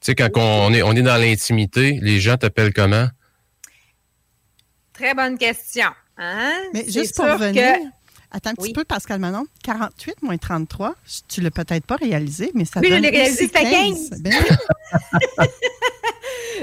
Tu 0.00 0.06
sais, 0.06 0.14
quand 0.14 0.30
on 0.36 0.72
est, 0.72 0.82
on 0.82 0.92
est 0.92 1.02
dans 1.02 1.16
l'intimité, 1.16 1.98
les 2.02 2.20
gens 2.20 2.36
t'appellent 2.36 2.72
comment? 2.72 3.06
Très 4.92 5.14
bonne 5.14 5.38
question. 5.38 5.88
Hein? 6.18 6.52
Mais 6.74 6.84
juste 6.90 7.16
pour 7.16 7.24
revenir, 7.26 7.74
que- 7.74 7.78
attends 8.32 8.50
un 8.50 8.54
petit 8.54 8.66
Oui. 8.68 8.72
peu, 8.72 8.84
Pascal 8.84 9.18
Manon. 9.20 9.46
48 9.64 10.22
moins 10.22 10.36
33, 10.36 10.94
tu 11.28 11.40
l'as 11.40 11.50
peut-être 11.50 11.86
pas 11.86 11.96
réalisé, 11.96 12.50
mais 12.54 12.64
ça 12.64 12.80
Oui, 12.80 12.88
je 12.88 12.92
donne 12.94 13.02
l'ai 13.02 13.10
réalisé, 13.10 13.46
c'était 13.46 13.62
15. 13.62 14.10
Ben 14.20 14.32
oui. 14.34 14.56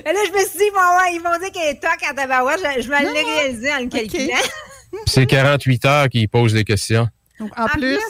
Et 0.05 0.13
là, 0.13 0.19
je 0.27 0.31
me 0.31 0.39
suis 0.39 0.57
dit, 0.59 0.71
bon, 0.73 0.79
ouais, 0.79 1.15
ils 1.15 1.21
vont 1.23 1.37
dire 1.39 1.51
qu'elle 1.51 1.75
est 1.75 1.79
toc 1.79 1.97
à 2.07 2.13
tabarouette. 2.13 2.59
Je, 2.77 2.81
je 2.83 2.89
me 2.89 3.13
l'ai 3.13 3.23
réalisé 3.23 3.73
en 3.73 3.79
le 3.79 3.87
calculant. 3.87 4.35
C'est 5.05 5.25
48 5.25 5.85
heures 5.85 6.09
qu'ils 6.09 6.29
posent 6.29 6.53
des 6.53 6.63
questions. 6.63 7.07
Donc, 7.39 7.51
en 7.57 7.65
En 7.65 7.67
plus, 7.67 7.99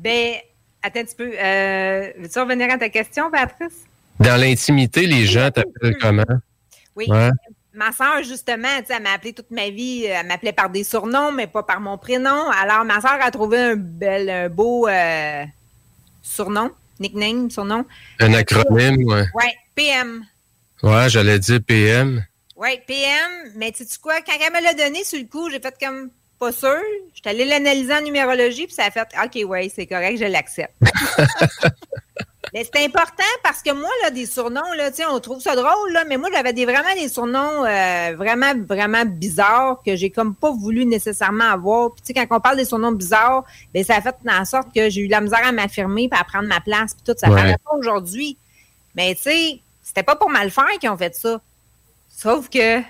Ben, 0.00 0.34
attends 0.82 1.00
un 1.00 1.04
petit 1.04 1.14
peu. 1.16 1.32
Euh, 1.42 2.10
Veux-tu 2.18 2.38
revenir 2.38 2.70
à 2.70 2.76
ta 2.76 2.90
question, 2.90 3.30
Patrice? 3.30 3.84
Dans 4.20 4.38
l'intimité, 4.38 5.06
les 5.06 5.24
gens 5.24 5.50
t'appellent 5.50 5.96
comment? 5.98 6.24
Oui. 6.94 7.06
Ouais. 7.08 7.30
Ma 7.72 7.90
soeur, 7.90 8.22
justement, 8.22 8.68
elle 8.88 9.02
m'a 9.02 9.12
appelé 9.12 9.32
toute 9.32 9.50
ma 9.50 9.70
vie. 9.70 10.04
Elle 10.04 10.26
m'appelait 10.26 10.52
par 10.52 10.70
des 10.70 10.84
surnoms, 10.84 11.32
mais 11.32 11.46
pas 11.46 11.62
par 11.62 11.80
mon 11.80 11.98
prénom. 11.98 12.48
Alors, 12.50 12.84
ma 12.84 13.00
soeur 13.00 13.18
a 13.20 13.30
trouvé 13.30 13.58
un, 13.58 13.76
bel, 13.76 14.30
un 14.30 14.48
beau 14.48 14.86
euh, 14.86 15.44
surnom, 16.22 16.70
nickname, 17.00 17.50
surnom. 17.50 17.84
Un 18.20 18.34
acronyme, 18.34 19.04
ouais. 19.04 19.26
Ouais, 19.34 19.54
PM. 19.74 20.24
Ouais, 20.82 21.08
j'allais 21.08 21.38
dire 21.38 21.60
PM. 21.66 22.24
Ouais, 22.64 22.82
PM. 22.86 23.52
Mais 23.56 23.72
tu 23.72 23.84
sais 23.84 23.98
quoi, 24.00 24.22
quand 24.22 24.32
elle 24.40 24.50
me 24.50 24.62
l'a 24.62 24.72
donné 24.72 25.04
sur 25.04 25.18
le 25.18 25.26
coup, 25.26 25.50
j'ai 25.50 25.60
fait 25.60 25.76
comme 25.78 26.08
pas 26.38 26.50
sûr. 26.50 26.80
J'étais 27.12 27.28
allée 27.28 27.44
l'analyser 27.44 27.92
en 27.92 28.00
numérologie, 28.00 28.64
puis 28.64 28.74
ça 28.74 28.84
a 28.86 28.90
fait 28.90 29.06
OK, 29.22 29.46
ouais, 29.46 29.70
c'est 29.74 29.86
correct, 29.86 30.16
je 30.16 30.24
l'accepte. 30.24 30.72
Mais 32.54 32.64
c'est 32.64 32.82
important 32.86 33.22
parce 33.42 33.62
que 33.62 33.70
moi, 33.72 33.90
là, 34.02 34.10
des 34.10 34.24
surnoms, 34.24 34.72
là, 34.78 34.88
on 35.10 35.20
trouve 35.20 35.42
ça 35.42 35.56
drôle, 35.56 35.92
là, 35.92 36.04
mais 36.04 36.16
moi, 36.16 36.28
j'avais 36.32 36.52
des, 36.52 36.64
vraiment 36.64 36.94
des 36.94 37.08
surnoms 37.08 37.64
euh, 37.64 38.14
vraiment, 38.16 38.52
vraiment 38.68 39.04
bizarres 39.04 39.82
que 39.84 39.96
j'ai 39.96 40.10
comme 40.10 40.36
pas 40.36 40.52
voulu 40.52 40.86
nécessairement 40.86 41.50
avoir. 41.50 41.92
Puis, 41.92 42.02
tu 42.02 42.06
sais, 42.06 42.14
quand 42.14 42.36
on 42.36 42.40
parle 42.40 42.58
des 42.58 42.64
surnoms 42.64 42.92
bizarres, 42.92 43.42
ben, 43.72 43.82
ça 43.82 43.96
a 43.96 44.00
fait 44.00 44.14
en 44.30 44.44
sorte 44.44 44.72
que 44.72 44.88
j'ai 44.88 45.00
eu 45.00 45.08
la 45.08 45.20
misère 45.20 45.44
à 45.44 45.50
m'affirmer 45.50 46.04
et 46.04 46.16
à 46.16 46.22
prendre 46.22 46.46
ma 46.46 46.60
place. 46.60 46.94
Puis 46.94 47.02
tout, 47.04 47.18
ça 47.18 47.26
ne 47.26 47.34
paraît 47.34 47.58
pas 47.58 47.76
aujourd'hui. 47.76 48.38
Mais, 48.94 49.16
tu 49.16 49.22
sais, 49.22 49.60
c'était 49.82 50.04
pas 50.04 50.14
pour 50.14 50.30
mal 50.30 50.48
faire 50.52 50.70
qu'ils 50.78 50.90
ont 50.90 50.96
fait 50.96 51.16
ça. 51.16 51.40
Sauf 52.24 52.48
que 52.48 52.80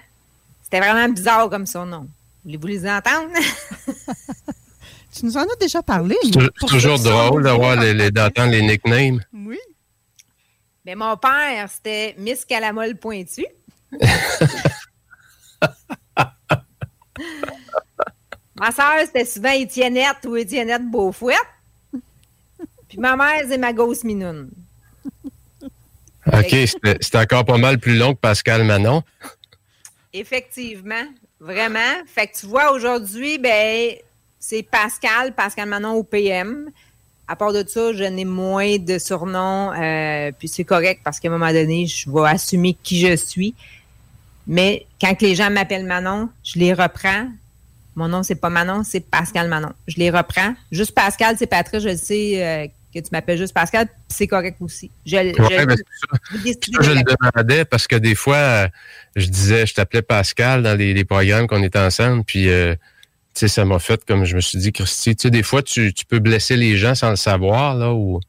c'était 0.63 0.79
vraiment 0.79 1.09
bizarre 1.09 1.51
comme 1.51 1.67
surnom. 1.67 2.07
Voulez-vous 2.45 2.69
les 2.69 2.89
entendre? 2.89 3.33
Tu 5.13 5.27
nous 5.27 5.37
en 5.37 5.43
as 5.43 5.57
déjà 5.61 5.83
parlé. 5.83 6.17
C'est 6.23 6.53
toujours 6.67 6.99
drôle 7.01 7.43
d'avoir 7.45 7.77
les, 7.77 8.11
d'entendre 8.11 8.51
les 8.51 8.63
nicknames. 8.63 9.21
Oui. 9.33 9.59
Mais 10.85 10.97
mon 10.97 11.17
père, 11.17 11.69
c'était 11.69 12.17
Miss 12.19 12.45
Calamol 12.45 12.97
Pointu. 12.97 13.47
ma 18.57 18.73
soeur, 18.73 19.01
c'était 19.07 19.25
souvent 19.25 19.53
Étiennette 19.53 20.27
ou 20.27 20.35
Étiennette 20.37 20.89
Beaufouette. 20.91 21.39
Puis 22.89 22.99
ma 22.99 23.15
mère, 23.15 23.45
c'est 23.49 23.59
ma 23.59 23.73
gosse 23.73 24.03
Minoune. 24.03 24.51
OK, 26.33 26.57
c'était 27.01 27.19
encore 27.19 27.45
pas 27.45 27.59
mal 27.59 27.79
plus 27.79 27.97
long 27.97 28.15
que 28.15 28.21
Pascal 28.21 28.65
Manon. 28.65 29.03
Effectivement, 30.13 31.05
vraiment. 31.41 31.81
Fait 32.07 32.27
que 32.29 32.39
tu 32.39 32.47
vois, 32.47 32.73
aujourd'hui, 32.73 33.39
ben, 33.39 33.95
c'est 34.39 34.63
Pascal, 34.63 35.35
Pascal 35.35 35.69
Manon 35.69 35.93
au 35.93 36.03
PM. 36.05 36.71
À 37.27 37.37
part 37.37 37.53
de 37.53 37.65
ça, 37.67 37.93
je 37.95 38.05
n'ai 38.05 38.25
moins 38.25 38.77
de 38.77 38.99
surnoms, 38.99 39.73
euh, 39.73 40.31
puis 40.39 40.47
c'est 40.47 40.65
correct 40.65 41.01
parce 41.03 41.19
qu'à 41.19 41.29
un 41.29 41.33
moment 41.33 41.53
donné, 41.53 41.87
je 41.87 42.11
vais 42.11 42.29
assumer 42.29 42.77
qui 42.83 43.01
je 43.01 43.17
suis. 43.17 43.55
Mais 44.47 44.87
quand 45.01 45.21
les 45.23 45.35
gens 45.35 45.51
m'appellent 45.51 45.87
Manon, 45.87 46.29
je 46.43 46.59
les 46.59 46.75
reprends. 46.75 47.29
Mon 47.97 48.09
nom, 48.09 48.23
c'est 48.23 48.35
pas 48.35 48.51
Manon, 48.51 48.83
c'est 48.85 49.01
Pascal 49.01 49.49
Manon. 49.49 49.73
Je 49.87 49.97
les 49.97 50.11
reprends. 50.11 50.55
Juste 50.71 50.93
Pascal, 50.93 51.37
c'est 51.39 51.47
Patrick, 51.47 51.81
je 51.81 51.97
sais 51.97 52.45
euh, 52.45 52.67
que 52.95 53.01
tu 53.01 53.09
m'appelles 53.13 53.39
juste 53.39 53.53
Pascal, 53.53 53.89
c'est 54.09 54.27
correct 54.27 54.57
aussi. 54.61 54.91
Je, 55.05 55.17
je, 55.17 55.33
je, 56.83 56.91
le 56.91 57.03
demandais 57.03 57.65
parce 57.65 57.87
que 57.87 57.97
des 57.97 58.15
fois, 58.15 58.69
je 59.17 59.27
disais, 59.27 59.67
je 59.67 59.75
t'appelais 59.75 60.03
Pascal 60.03 60.63
dans 60.63 60.77
les, 60.79 61.05
programmes 61.05 61.47
qu'on 61.47 61.63
était 61.63 61.79
ensemble, 61.79 62.25
puis 62.25 62.49
euh, 62.49 62.75
sais, 63.35 63.49
ça 63.49 63.65
m'a 63.65 63.79
fait 63.79 64.05
comme 64.05 64.25
je 64.25 64.37
me 64.37 64.41
suis 64.41 64.59
dit, 64.59 64.73
Christy, 64.73 65.17
tu 65.17 65.23
sais, 65.23 65.31
des 65.31 65.43
fois, 65.43 65.63
tu, 65.63 65.93
peux 66.09 66.19
blesser 66.19 66.57
les 66.57 66.77
gens 66.77 66.95
sans 66.95 67.11
le 67.11 67.17
savoir, 67.17 67.75
là, 67.75 67.93
ou. 67.93 68.21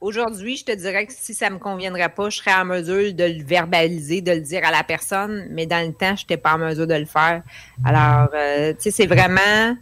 Aujourd'hui, 0.00 0.56
je 0.56 0.64
te 0.64 0.72
dirais 0.74 1.06
que 1.06 1.12
si 1.16 1.32
ça 1.32 1.48
ne 1.48 1.54
me 1.54 1.58
conviendrait 1.60 2.08
pas, 2.08 2.28
je 2.28 2.38
serais 2.38 2.54
en 2.54 2.64
mesure 2.64 3.14
de 3.14 3.24
le 3.24 3.44
verbaliser, 3.44 4.20
de 4.20 4.32
le 4.32 4.40
dire 4.40 4.64
à 4.64 4.72
la 4.72 4.82
personne, 4.82 5.46
mais 5.50 5.66
dans 5.66 5.86
le 5.86 5.92
temps, 5.92 6.16
je 6.16 6.22
n'étais 6.22 6.36
pas 6.36 6.54
en 6.54 6.58
mesure 6.58 6.88
de 6.88 6.94
le 6.94 7.04
faire. 7.04 7.42
Alors, 7.84 8.28
euh, 8.34 8.72
tu 8.72 8.80
sais, 8.80 8.90
c'est 8.90 9.06
vraiment. 9.06 9.76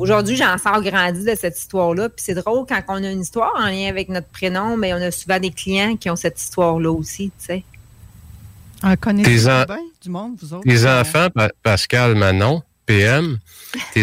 Aujourd'hui, 0.00 0.34
j'en 0.34 0.56
sors 0.56 0.82
grandi 0.82 1.26
de 1.26 1.34
cette 1.34 1.58
histoire-là. 1.58 2.08
Puis 2.08 2.24
c'est 2.24 2.34
drôle, 2.34 2.64
quand 2.66 2.82
on 2.88 3.04
a 3.04 3.10
une 3.10 3.20
histoire 3.20 3.52
en 3.54 3.66
lien 3.66 3.86
avec 3.86 4.08
notre 4.08 4.28
prénom, 4.28 4.78
mais 4.78 4.94
on 4.94 4.96
a 4.96 5.10
souvent 5.10 5.38
des 5.38 5.50
clients 5.50 5.94
qui 5.96 6.08
ont 6.08 6.16
cette 6.16 6.40
histoire-là 6.40 6.90
aussi, 6.90 7.30
tu 7.38 7.44
sais. 7.44 7.64
Ah, 8.82 8.96
connaissez-vous 8.96 9.66
bien 9.66 9.78
du 10.02 10.08
monde, 10.08 10.36
vous 10.40 10.54
autres? 10.54 10.66
Les 10.66 10.86
enfants, 10.86 11.26
Pascal 11.62 12.14
Manon, 12.14 12.62
tes 12.86 13.10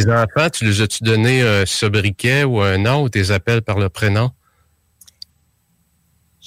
enfants, 0.07 0.49
tu 0.53 0.65
les 0.65 0.81
as-tu 0.81 1.03
donné 1.03 1.41
un 1.41 1.65
sobriquet 1.65 2.43
ou 2.43 2.61
un 2.61 2.77
nom 2.77 3.01
ou 3.01 3.09
tes 3.09 3.31
appels 3.31 3.63
par 3.63 3.79
le 3.79 3.89
prénom? 3.89 4.29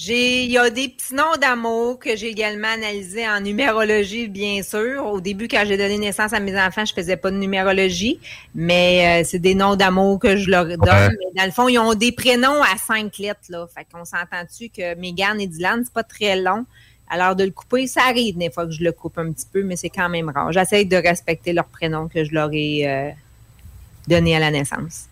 Il 0.07 0.51
y 0.51 0.57
a 0.57 0.69
des 0.71 0.89
petits 0.89 1.13
noms 1.13 1.37
d'amour 1.39 1.99
que 1.99 2.15
j'ai 2.15 2.29
également 2.29 2.69
analysés 2.69 3.27
en 3.27 3.39
numérologie, 3.39 4.27
bien 4.27 4.63
sûr. 4.63 5.05
Au 5.05 5.21
début, 5.21 5.47
quand 5.47 5.63
j'ai 5.67 5.77
donné 5.77 5.97
naissance 5.99 6.33
à 6.33 6.39
mes 6.39 6.59
enfants, 6.59 6.85
je 6.85 6.93
faisais 6.93 7.17
pas 7.17 7.29
de 7.29 7.37
numérologie, 7.37 8.19
mais 8.55 9.21
euh, 9.21 9.27
c'est 9.27 9.39
des 9.39 9.53
noms 9.53 9.75
d'amour 9.75 10.17
que 10.17 10.37
je 10.37 10.49
leur 10.49 10.65
donne. 10.65 10.77
Mais 11.19 11.41
dans 11.41 11.45
le 11.45 11.51
fond, 11.51 11.67
ils 11.67 11.77
ont 11.77 11.93
des 11.93 12.11
prénoms 12.11 12.63
à 12.63 12.77
cinq 12.77 13.19
lettres. 13.19 13.41
Là. 13.49 13.67
Fait 13.75 13.85
qu'on 13.93 14.03
s'entend-tu 14.03 14.69
que 14.69 14.95
Megan 14.95 15.39
et 15.39 15.45
Dylan, 15.47 15.83
c'est 15.83 15.93
pas 15.93 16.03
très 16.03 16.35
long. 16.35 16.65
Alors, 17.07 17.35
de 17.35 17.43
le 17.43 17.51
couper, 17.51 17.85
ça 17.85 18.01
arrive 18.07 18.37
des 18.37 18.49
fois 18.49 18.65
que 18.65 18.71
je 18.71 18.83
le 18.83 18.93
coupe 18.93 19.19
un 19.19 19.31
petit 19.31 19.47
peu, 19.51 19.61
mais 19.61 19.75
c'est 19.75 19.89
quand 19.89 20.09
même 20.09 20.29
rare. 20.29 20.51
J'essaie 20.51 20.85
de 20.85 20.95
respecter 20.95 21.53
leur 21.53 21.65
prénom 21.65 22.07
que 22.07 22.23
je 22.23 22.33
leur 22.33 22.49
ai 22.53 22.87
euh, 22.87 23.09
donné 24.07 24.35
à 24.35 24.39
la 24.39 24.49
naissance. 24.49 25.09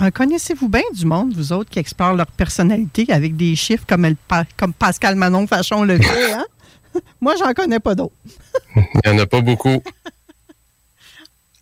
Euh, 0.00 0.10
connaissez-vous 0.10 0.68
bien 0.68 0.82
du 0.94 1.04
monde, 1.04 1.34
vous 1.34 1.52
autres, 1.52 1.70
qui 1.70 1.78
explorent 1.78 2.14
leur 2.14 2.26
personnalité 2.26 3.06
avec 3.10 3.36
des 3.36 3.54
chiffres 3.56 3.84
comme, 3.86 4.14
comme 4.56 4.72
Pascal 4.72 5.16
Manon 5.16 5.46
Fachon 5.46 5.84
le 5.84 5.98
fait? 6.02 6.32
Hein? 6.32 6.44
Moi, 7.20 7.34
j'en 7.36 7.52
connais 7.52 7.80
pas 7.80 7.94
d'autres. 7.94 8.14
Il 8.76 8.82
n'y 9.04 9.18
en 9.18 9.18
a 9.18 9.26
pas 9.26 9.40
beaucoup. 9.40 9.82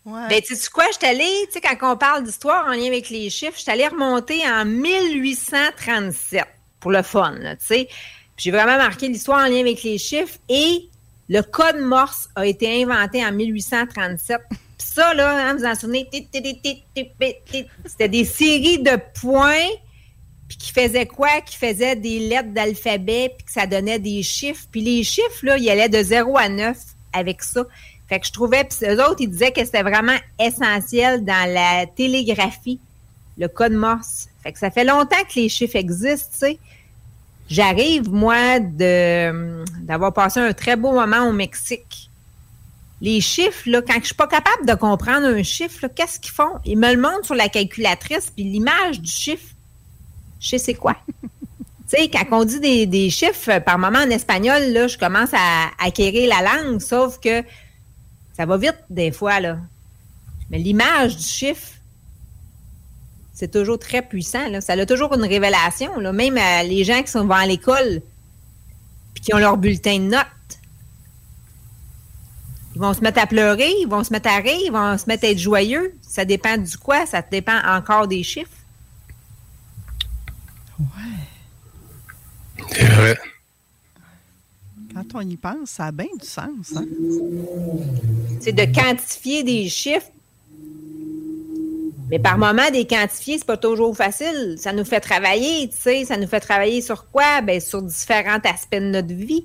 Ouais. 0.06 0.28
Ben, 0.30 0.40
tu 0.40 0.56
sais 0.56 0.70
quoi, 0.70 0.84
je 0.90 0.96
suis 0.96 1.06
allée, 1.06 1.46
tu 1.52 1.60
sais, 1.60 1.60
quand 1.60 1.92
on 1.92 1.96
parle 1.96 2.24
d'histoire 2.24 2.66
en 2.66 2.70
lien 2.70 2.86
avec 2.86 3.10
les 3.10 3.28
chiffres, 3.28 3.56
je 3.56 3.62
suis 3.62 3.70
allée 3.70 3.86
remonter 3.86 4.40
en 4.50 4.64
1837 4.64 6.42
pour 6.80 6.90
le 6.90 7.02
fun, 7.02 7.34
tu 7.38 7.56
sais. 7.60 7.88
J'ai 8.38 8.50
vraiment 8.50 8.78
marqué 8.78 9.08
l'histoire 9.08 9.44
en 9.44 9.48
lien 9.48 9.60
avec 9.60 9.82
les 9.82 9.98
chiffres 9.98 10.38
et 10.48 10.88
le 11.28 11.42
code 11.42 11.76
Morse 11.80 12.30
a 12.34 12.46
été 12.46 12.82
inventé 12.82 13.24
en 13.24 13.30
1837. 13.30 14.40
Puis 14.80 14.88
ça, 14.94 15.12
là, 15.12 15.36
hein, 15.36 15.54
vous 15.56 15.66
en 15.66 15.74
souvenez, 15.74 16.08
c'était 16.10 16.40
des 18.08 18.24
séries 18.24 18.78
de 18.78 18.98
points 19.20 19.68
puis 20.48 20.56
qui 20.56 20.72
faisaient 20.72 21.04
quoi? 21.04 21.42
Qui 21.44 21.58
faisaient 21.58 21.96
des 21.96 22.18
lettres 22.18 22.54
d'alphabet, 22.54 23.34
puis 23.36 23.44
que 23.44 23.52
ça 23.52 23.66
donnait 23.66 23.98
des 23.98 24.22
chiffres. 24.22 24.64
Puis 24.72 24.80
les 24.80 25.04
chiffres, 25.04 25.44
là, 25.44 25.58
ils 25.58 25.68
allaient 25.68 25.90
de 25.90 26.02
0 26.02 26.38
à 26.38 26.48
9 26.48 26.78
avec 27.12 27.42
ça. 27.42 27.64
Fait 28.08 28.20
que 28.20 28.26
je 28.26 28.32
trouvais, 28.32 28.64
puis 28.64 28.88
eux 28.88 29.04
autres, 29.04 29.20
ils 29.20 29.28
disaient 29.28 29.52
que 29.52 29.62
c'était 29.62 29.82
vraiment 29.82 30.16
essentiel 30.40 31.26
dans 31.26 31.52
la 31.52 31.84
télégraphie, 31.86 32.80
le 33.36 33.48
code 33.48 33.72
Morse. 33.72 34.28
Fait 34.42 34.52
que 34.52 34.58
ça 34.58 34.70
fait 34.70 34.84
longtemps 34.84 35.22
que 35.28 35.38
les 35.38 35.50
chiffres 35.50 35.76
existent, 35.76 36.30
tu 36.32 36.38
sais. 36.38 36.58
J'arrive, 37.50 38.08
moi, 38.10 38.60
d'avoir 38.60 40.14
passé 40.14 40.40
un 40.40 40.54
très 40.54 40.76
beau 40.76 40.92
moment 40.92 41.28
au 41.28 41.32
Mexique. 41.32 42.09
Les 43.00 43.20
chiffres, 43.20 43.62
là, 43.66 43.80
quand 43.80 43.98
je 44.00 44.06
suis 44.06 44.14
pas 44.14 44.26
capable 44.26 44.66
de 44.66 44.74
comprendre 44.74 45.26
un 45.26 45.42
chiffre, 45.42 45.86
qu'est-ce 45.88 46.20
qu'ils 46.20 46.32
font? 46.32 46.58
Ils 46.64 46.78
me 46.78 46.94
le 46.94 47.00
montrent 47.00 47.24
sur 47.24 47.34
la 47.34 47.48
calculatrice, 47.48 48.30
puis 48.30 48.44
l'image 48.44 49.00
du 49.00 49.10
chiffre, 49.10 49.54
je 50.38 50.50
sais 50.50 50.58
c'est 50.58 50.74
quoi. 50.74 50.96
tu 51.22 51.28
sais, 51.86 52.10
quand 52.10 52.26
on 52.32 52.44
dit 52.44 52.86
des, 52.86 53.10
chiffres 53.10 53.58
par 53.60 53.78
moment 53.78 54.00
en 54.00 54.10
espagnol, 54.10 54.62
là, 54.72 54.86
je 54.86 54.98
commence 54.98 55.30
à 55.32 55.70
acquérir 55.78 56.28
la 56.28 56.42
langue, 56.42 56.80
sauf 56.80 57.18
que 57.18 57.42
ça 58.36 58.44
va 58.44 58.56
vite 58.58 58.78
des 58.90 59.12
fois, 59.12 59.40
là. 59.40 59.58
Mais 60.50 60.58
l'image 60.58 61.16
du 61.16 61.24
chiffre, 61.24 61.68
c'est 63.32 63.50
toujours 63.50 63.78
très 63.78 64.02
puissant. 64.02 64.60
Ça 64.60 64.74
a 64.74 64.86
toujours 64.86 65.14
une 65.14 65.24
révélation. 65.24 65.98
Même 66.12 66.36
euh, 66.36 66.62
les 66.64 66.84
gens 66.84 67.02
qui 67.02 67.10
sont 67.10 67.30
à 67.30 67.46
l'école 67.46 68.02
puis 69.14 69.22
qui 69.22 69.34
ont 69.34 69.38
leur 69.38 69.56
bulletin 69.56 69.98
de 69.98 70.04
notes, 70.04 70.26
ils 72.80 72.82
vont 72.82 72.94
se 72.94 73.02
mettre 73.02 73.20
à 73.20 73.26
pleurer, 73.26 73.70
ils 73.82 73.86
vont 73.86 74.02
se 74.02 74.10
mettre 74.10 74.30
à 74.30 74.38
rire, 74.38 74.58
ils 74.64 74.72
vont 74.72 74.96
se 74.96 75.04
mettre 75.06 75.26
à 75.26 75.28
être 75.28 75.38
joyeux. 75.38 75.94
Ça 76.00 76.24
dépend 76.24 76.56
du 76.56 76.78
quoi, 76.78 77.04
ça 77.04 77.20
dépend 77.20 77.58
encore 77.66 78.08
des 78.08 78.22
chiffres. 78.22 78.48
Ouais. 80.78 80.86
C'est 82.72 82.86
vrai. 82.86 83.18
Quand 84.94 85.04
on 85.14 85.20
y 85.20 85.36
pense, 85.36 85.68
ça 85.68 85.86
a 85.86 85.92
bien 85.92 86.06
du 86.18 86.26
sens. 86.26 86.74
Hein? 86.74 86.86
C'est 88.40 88.52
de 88.52 88.64
quantifier 88.64 89.44
des 89.44 89.68
chiffres 89.68 90.10
mais 92.10 92.18
par 92.18 92.38
moment, 92.38 92.68
des 92.72 92.86
quantifier, 92.86 93.38
c'est 93.38 93.46
pas 93.46 93.56
toujours 93.56 93.96
facile. 93.96 94.56
Ça 94.58 94.72
nous 94.72 94.84
fait 94.84 94.98
travailler, 94.98 95.68
tu 95.68 95.76
sais. 95.76 96.04
Ça 96.04 96.16
nous 96.16 96.26
fait 96.26 96.40
travailler 96.40 96.82
sur 96.82 97.08
quoi? 97.08 97.40
Ben, 97.40 97.60
sur 97.60 97.82
différents 97.82 98.40
aspects 98.42 98.74
de 98.74 98.80
notre 98.80 99.14
vie. 99.14 99.44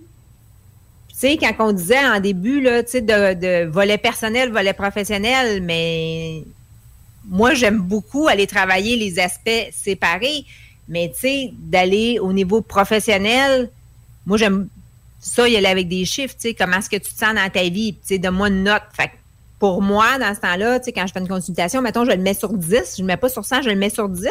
Tu 1.16 1.22
sais, 1.22 1.38
quand 1.38 1.54
on 1.60 1.72
disait 1.72 2.06
en 2.06 2.20
début, 2.20 2.60
là, 2.60 2.84
tu 2.84 2.92
sais, 2.92 3.02
de, 3.02 3.66
volet 3.66 3.98
personnel, 3.98 4.52
volet 4.52 4.74
professionnel, 4.74 5.62
mais 5.62 6.44
moi, 7.26 7.54
j'aime 7.54 7.80
beaucoup 7.80 8.28
aller 8.28 8.48
travailler 8.48 8.98
les 8.98 9.18
aspects 9.20 9.70
séparés. 9.72 10.46
Mais, 10.90 11.10
tu 11.14 11.22
sais, 11.22 11.54
d'aller 11.54 12.20
au 12.20 12.34
niveau 12.34 12.62
professionnel, 12.62 13.70
moi, 14.26 14.38
j'aime 14.38 14.68
ça, 15.20 15.48
y 15.48 15.56
aller 15.56 15.68
avec 15.68 15.88
des 15.88 16.04
chiffres, 16.04 16.36
tu 16.36 16.50
sais, 16.50 16.54
comment 16.54 16.78
est-ce 16.78 16.90
que 16.90 16.98
tu 16.98 17.14
te 17.14 17.18
sens 17.18 17.34
dans 17.34 17.50
ta 17.50 17.64
vie, 17.64 17.94
tu 17.94 18.00
sais, 18.04 18.18
donne-moi 18.18 18.50
une 18.50 18.64
note. 18.64 18.84
Fait 18.96 19.12
pour 19.58 19.82
moi, 19.82 20.18
dans 20.20 20.36
ce 20.36 20.42
temps-là, 20.42 20.80
tu 20.80 20.86
sais, 20.86 20.92
quand 20.92 21.08
je 21.08 21.14
fais 21.14 21.20
une 21.22 21.30
consultation, 21.30 21.82
mettons, 21.82 22.04
je 22.04 22.12
le 22.12 22.18
mets 22.18 22.34
sur 22.34 22.54
10, 22.54 22.96
je 22.98 23.02
ne 23.02 23.08
le 23.08 23.14
mets 23.14 23.18
pas 23.18 23.30
sur 23.30 23.46
100, 23.46 23.62
je 23.62 23.70
le 23.70 23.76
mets 23.76 23.90
sur 23.90 24.10
10. 24.10 24.30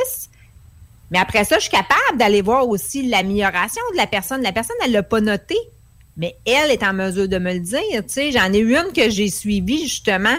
Mais 1.10 1.18
après 1.18 1.44
ça, 1.44 1.56
je 1.56 1.62
suis 1.62 1.70
capable 1.70 2.18
d'aller 2.18 2.42
voir 2.42 2.68
aussi 2.68 3.08
l'amélioration 3.08 3.82
de 3.92 3.96
la 3.96 4.06
personne. 4.06 4.42
La 4.42 4.52
personne, 4.52 4.76
elle 4.84 4.90
ne 4.90 4.96
l'a 4.96 5.02
pas 5.02 5.20
noté, 5.20 5.56
mais 6.16 6.36
elle 6.46 6.70
est 6.70 6.82
en 6.82 6.92
mesure 6.92 7.28
de 7.28 7.38
me 7.38 7.52
le 7.52 7.60
dire. 7.60 7.80
Tu 7.92 8.08
sais, 8.08 8.32
j'en 8.32 8.52
ai 8.52 8.58
eu 8.58 8.76
une 8.76 8.92
que 8.92 9.10
j'ai 9.10 9.30
suivie, 9.30 9.88
justement. 9.88 10.36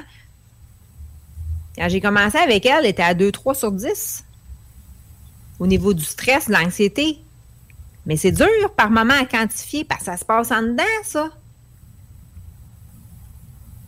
Quand 1.77 1.89
j'ai 1.89 1.99
commencé 1.99 2.37
avec 2.37 2.65
elle, 2.65 2.85
elle 2.85 2.91
était 2.91 3.03
à 3.03 3.13
2, 3.13 3.31
3 3.31 3.55
sur 3.55 3.71
10. 3.71 4.23
au 5.59 5.67
niveau 5.67 5.93
du 5.93 6.03
stress, 6.03 6.47
de 6.47 6.53
l'anxiété. 6.53 7.19
Mais 8.05 8.17
c'est 8.17 8.31
dur 8.31 8.47
par 8.77 8.89
moment 8.89 9.13
à 9.19 9.25
quantifier 9.25 9.83
parce 9.83 10.01
que 10.01 10.05
ça 10.05 10.17
se 10.17 10.25
passe 10.25 10.51
en 10.51 10.61
dedans, 10.61 10.83
ça. 11.03 11.29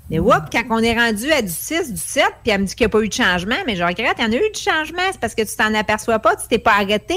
Mais 0.09 0.19
whoop, 0.19 0.45
quand 0.51 0.63
on 0.69 0.79
est 0.79 0.97
rendu 0.97 1.31
à 1.31 1.41
du 1.41 1.51
6, 1.51 1.91
du 1.91 1.99
7, 1.99 2.23
puis 2.41 2.51
elle 2.51 2.61
me 2.61 2.65
dit 2.65 2.75
qu'il 2.75 2.85
n'y 2.85 2.89
a 2.89 2.89
pas 2.89 3.01
eu 3.01 3.09
de 3.09 3.13
changement, 3.13 3.57
mais 3.65 3.75
je 3.75 3.83
regrette, 3.83 4.15
il 4.17 4.23
y 4.23 4.27
en 4.27 4.31
a 4.31 4.35
eu 4.35 4.51
du 4.51 4.59
changement, 4.59 5.01
c'est 5.11 5.19
parce 5.19 5.35
que 5.35 5.41
tu 5.41 5.55
t'en 5.55 5.73
aperçois 5.73 6.19
pas, 6.19 6.35
tu 6.37 6.47
t'es 6.47 6.59
pas 6.59 6.75
arrêté 6.75 7.15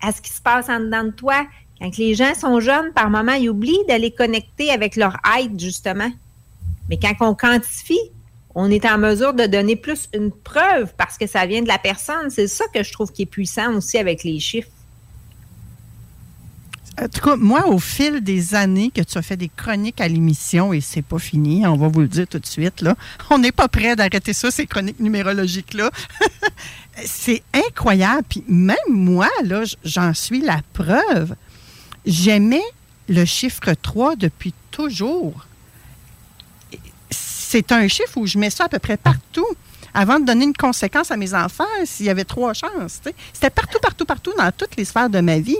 à 0.00 0.12
ce 0.12 0.22
qui 0.22 0.32
se 0.32 0.40
passe 0.40 0.68
en 0.70 0.80
dedans 0.80 1.04
de 1.04 1.10
toi. 1.10 1.46
Quand 1.80 1.96
les 1.96 2.14
gens 2.14 2.34
sont 2.34 2.60
jeunes, 2.60 2.92
par 2.92 3.08
moment, 3.08 3.34
ils 3.34 3.48
oublient 3.48 3.84
d'aller 3.88 4.10
connecter 4.10 4.70
avec 4.70 4.96
leur 4.96 5.16
aide, 5.38 5.58
justement. 5.58 6.10
Mais 6.88 6.98
quand 6.98 7.14
on 7.20 7.34
quantifie, 7.34 8.00
on 8.54 8.70
est 8.70 8.84
en 8.86 8.98
mesure 8.98 9.34
de 9.34 9.46
donner 9.46 9.76
plus 9.76 10.08
une 10.12 10.32
preuve 10.32 10.92
parce 10.96 11.16
que 11.16 11.26
ça 11.26 11.46
vient 11.46 11.62
de 11.62 11.68
la 11.68 11.78
personne. 11.78 12.30
C'est 12.30 12.48
ça 12.48 12.64
que 12.74 12.82
je 12.82 12.92
trouve 12.92 13.12
qui 13.12 13.22
est 13.22 13.26
puissant 13.26 13.74
aussi 13.74 13.98
avec 13.98 14.24
les 14.24 14.40
chiffres. 14.40 14.68
En 17.00 17.06
tout 17.06 17.20
cas, 17.20 17.36
moi, 17.36 17.68
au 17.68 17.78
fil 17.78 18.22
des 18.22 18.56
années 18.56 18.90
que 18.92 19.02
tu 19.02 19.16
as 19.16 19.22
fait 19.22 19.36
des 19.36 19.50
chroniques 19.54 20.00
à 20.00 20.08
l'émission, 20.08 20.72
et 20.72 20.80
c'est 20.80 21.02
pas 21.02 21.20
fini, 21.20 21.64
on 21.64 21.76
va 21.76 21.86
vous 21.86 22.00
le 22.00 22.08
dire 22.08 22.26
tout 22.26 22.40
de 22.40 22.46
suite, 22.46 22.80
là, 22.80 22.96
on 23.30 23.38
n'est 23.38 23.52
pas 23.52 23.68
prêt 23.68 23.94
d'arrêter 23.94 24.32
ça, 24.32 24.50
ces 24.50 24.66
chroniques 24.66 24.98
numérologiques-là. 24.98 25.92
c'est 27.04 27.44
incroyable. 27.54 28.24
Puis 28.28 28.42
même 28.48 28.76
moi, 28.88 29.28
là, 29.44 29.62
j'en 29.84 30.12
suis 30.12 30.40
la 30.40 30.60
preuve. 30.72 31.36
J'aimais 32.08 32.64
le 33.10 33.26
chiffre 33.26 33.74
3 33.74 34.16
depuis 34.16 34.54
toujours. 34.70 35.46
C'est 37.10 37.70
un 37.70 37.86
chiffre 37.86 38.16
où 38.16 38.26
je 38.26 38.38
mets 38.38 38.48
ça 38.48 38.64
à 38.64 38.68
peu 38.70 38.78
près 38.78 38.96
partout 38.96 39.46
avant 39.92 40.18
de 40.18 40.24
donner 40.24 40.46
une 40.46 40.56
conséquence 40.56 41.10
à 41.10 41.18
mes 41.18 41.34
enfants 41.34 41.64
s'il 41.84 42.06
y 42.06 42.10
avait 42.10 42.24
trois 42.24 42.54
chances. 42.54 43.00
C'était 43.32 43.50
partout, 43.50 43.78
partout, 43.82 44.06
partout 44.06 44.32
dans 44.38 44.50
toutes 44.52 44.76
les 44.76 44.86
sphères 44.86 45.10
de 45.10 45.20
ma 45.20 45.38
vie. 45.38 45.58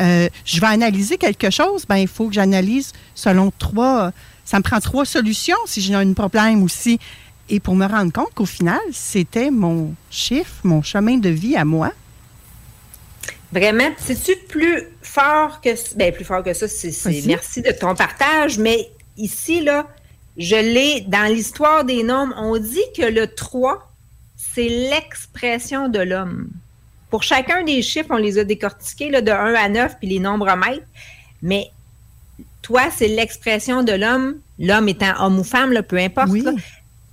Euh, 0.00 0.28
je 0.44 0.60
vais 0.60 0.66
analyser 0.66 1.16
quelque 1.16 1.50
chose, 1.50 1.84
ben 1.88 1.96
il 1.96 2.08
faut 2.08 2.26
que 2.26 2.34
j'analyse 2.34 2.92
selon 3.14 3.52
trois. 3.56 4.10
Ça 4.44 4.58
me 4.58 4.64
prend 4.64 4.80
trois 4.80 5.04
solutions 5.04 5.56
si 5.66 5.80
j'ai 5.80 5.94
un 5.94 6.12
problème 6.12 6.64
aussi. 6.64 6.98
Et 7.48 7.60
pour 7.60 7.76
me 7.76 7.86
rendre 7.86 8.12
compte 8.12 8.34
qu'au 8.34 8.46
final, 8.46 8.80
c'était 8.90 9.52
mon 9.52 9.94
chiffre, 10.10 10.54
mon 10.64 10.82
chemin 10.82 11.18
de 11.18 11.28
vie 11.28 11.54
à 11.54 11.64
moi. 11.64 11.92
Vraiment, 13.54 13.88
c'est-tu 13.98 14.34
plus 14.48 14.82
fort 15.00 15.60
que 15.60 15.70
ben 15.96 16.12
plus 16.12 16.24
fort 16.24 16.42
que 16.42 16.52
ça, 16.52 16.66
c'est 16.66 17.22
merci 17.24 17.62
de 17.62 17.70
ton 17.70 17.94
partage, 17.94 18.58
mais 18.58 18.90
ici 19.16 19.60
là, 19.60 19.86
je 20.36 20.56
l'ai 20.56 21.02
dans 21.02 21.32
l'histoire 21.32 21.84
des 21.84 22.02
nombres. 22.02 22.34
On 22.36 22.58
dit 22.58 22.82
que 22.96 23.04
le 23.04 23.28
3, 23.28 23.92
c'est 24.36 24.68
l'expression 24.68 25.88
de 25.88 26.00
l'homme. 26.00 26.48
Pour 27.10 27.22
chacun 27.22 27.62
des 27.62 27.80
chiffres, 27.82 28.08
on 28.10 28.16
les 28.16 28.38
a 28.38 28.44
décortiqués 28.44 29.10
là, 29.10 29.20
de 29.20 29.30
1 29.30 29.54
à 29.54 29.68
9, 29.68 29.98
puis 30.00 30.08
les 30.08 30.18
nombres 30.18 30.52
mètres. 30.56 30.86
Mais 31.40 31.70
toi, 32.60 32.88
c'est 32.90 33.06
l'expression 33.06 33.84
de 33.84 33.92
l'homme, 33.92 34.40
l'homme 34.58 34.88
étant 34.88 35.14
homme 35.24 35.38
ou 35.38 35.44
femme, 35.44 35.70
là, 35.70 35.84
peu 35.84 35.98
importe. 35.98 36.32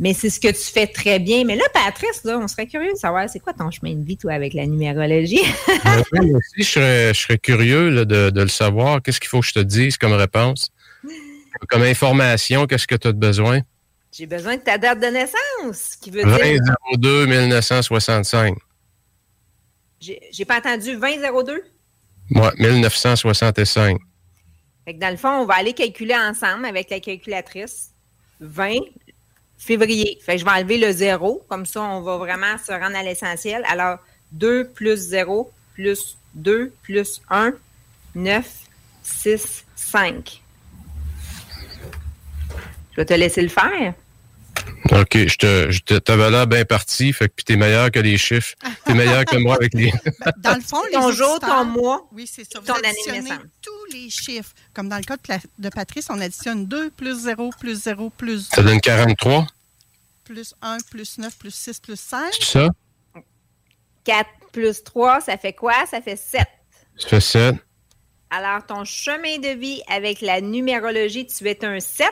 Mais 0.02 0.16
c'est 0.16 0.32
ce 0.32 0.40
que 0.40 0.48
tu 0.48 0.72
fais 0.74 0.88
très 0.88 1.20
bien. 1.20 1.46
Mais 1.46 1.56
là, 1.56 1.64
Patrice, 1.72 2.24
on 2.26 2.48
serait 2.48 2.66
curieux 2.66 2.92
de 2.92 2.98
savoir, 2.98 3.30
c'est 3.30 3.40
quoi 3.40 3.54
ton 3.54 3.70
chemin 3.70 3.94
de 3.94 4.04
vie, 4.04 4.18
toi, 4.18 4.34
avec 4.34 4.56
la 4.56 4.66
numérologie? 4.66 5.44
moi 5.86 6.24
aussi, 6.24 6.64
je 6.64 7.14
serais, 7.14 7.38
curieux 7.38 8.04
de, 8.04 8.32
de, 8.32 8.42
le 8.42 8.48
savoir. 8.48 9.04
Qu'est-ce 9.04 9.20
qu'il 9.20 9.30
faut 9.30 9.42
que 9.42 9.46
je 9.46 9.54
te 9.54 9.60
dise 9.60 10.00
comme 10.00 10.14
réponse? 10.14 10.72
Comme 11.70 11.84
information, 11.84 12.66
qu'est-ce 12.66 12.88
que 12.88 12.96
tu 12.96 13.10
as 13.10 13.12
besoin? 13.12 13.62
J'ai 14.12 14.26
besoin 14.26 14.58
de 14.58 14.62
ta 14.62 14.80
date 14.80 15.00
de 15.00 15.06
naissance, 15.06 15.96
qui 16.02 16.10
veut 16.10 16.24
20 16.24 16.38
02 16.98 17.28
1965. 17.28 18.56
J'ai 20.00 20.46
pas 20.46 20.58
entendu 20.58 20.98
2002? 20.98 21.64
Moi, 22.32 22.52
1965. 22.58 23.98
Fait 24.84 24.96
que 24.96 25.00
dans 25.00 25.12
le 25.12 25.18
fond, 25.18 25.30
on 25.30 25.46
va 25.46 25.58
aller 25.58 25.74
calculer 25.74 26.16
ensemble 26.16 26.66
avec 26.66 26.90
la 26.90 27.00
calculatrice. 27.00 27.92
20 28.40 28.80
février. 29.62 30.18
Fait 30.26 30.34
que 30.34 30.40
je 30.40 30.46
vais 30.46 30.52
enlever 30.52 30.78
le 30.78 30.92
0. 30.92 31.44
Comme 31.48 31.66
ça, 31.66 31.82
on 31.82 32.02
va 32.02 32.18
vraiment 32.18 32.58
se 32.58 32.72
rendre 32.72 32.98
à 32.98 33.04
l'essentiel. 33.04 33.64
Alors, 33.70 34.00
2 34.32 34.70
plus 34.70 34.98
0 34.98 35.52
plus 35.74 36.18
2 36.34 36.74
plus 36.82 37.22
1, 37.30 37.54
9, 38.16 38.50
6, 39.04 39.66
5. 39.76 40.42
Je 42.92 42.96
vais 42.98 43.06
te 43.06 43.14
laisser 43.14 43.42
le 43.42 43.50
faire. 43.50 43.94
OK, 44.92 45.16
je 45.16 45.38
te, 45.38 45.72
je 45.72 45.98
t'avais 45.98 46.30
l'air 46.32 46.48
bien 46.48 46.66
parti, 46.66 47.14
fait 47.14 47.30
que 47.30 47.34
puis 47.36 47.46
t'es 47.46 47.56
meilleur 47.56 47.92
que 47.92 48.00
les 48.00 48.18
chiffres. 48.18 48.56
T'es 48.86 48.94
meilleur 48.94 49.26
que 49.26 49.38
moi 49.38 49.56
avec 49.56 49.74
les. 49.74 49.92
dans 50.38 50.56
le 50.56 50.62
fond, 50.62 50.82
les 50.86 50.94
ton 50.94 51.12
jour, 51.12 51.40
ton 51.40 51.66
mois, 51.66 52.08
oui, 52.12 52.30
c'est 52.32 52.44
ça. 52.44 52.60
Vous 52.60 52.66
ton 52.66 52.74
année 52.74 53.38
tous 53.62 53.86
les 53.94 54.10
chiffres. 54.10 54.52
Comme 54.74 54.90
dans 54.90 54.98
le 54.98 55.04
cas 55.04 55.18
de, 55.58 55.70
Patrice, 55.70 56.08
on 56.10 56.20
additionne 56.20 56.66
2 56.66 56.90
plus 56.92 57.24
0 57.24 57.52
plus 57.60 57.84
0 57.84 58.10
plus 58.10 58.50
2. 58.50 58.56
Ça 58.56 58.64
donne 58.64 58.82
43. 58.82 59.48
Plus 60.24 60.56
1 60.62 60.78
plus 60.90 61.18
9 61.18 61.38
plus 61.38 61.54
6 61.54 61.80
plus 61.80 62.00
5. 62.00 62.34
C'est 62.34 62.46
ça? 62.46 62.70
4 64.04 64.30
plus 64.52 64.84
3, 64.84 65.22
ça 65.22 65.38
fait 65.38 65.54
quoi? 65.54 65.86
Ça 65.90 66.02
fait 66.02 66.18
7. 66.18 66.42
Ça 66.98 67.08
fait 67.08 67.22
7. 67.22 67.56
Alors, 68.30 68.66
ton 68.66 68.86
chemin 68.86 69.40
de 69.40 69.58
vie 69.60 69.82
avec 69.88 70.22
la 70.22 70.42
numérologie, 70.42 71.28
tu 71.28 71.48
es 71.48 71.66
un 71.66 71.80
7. 71.80 72.08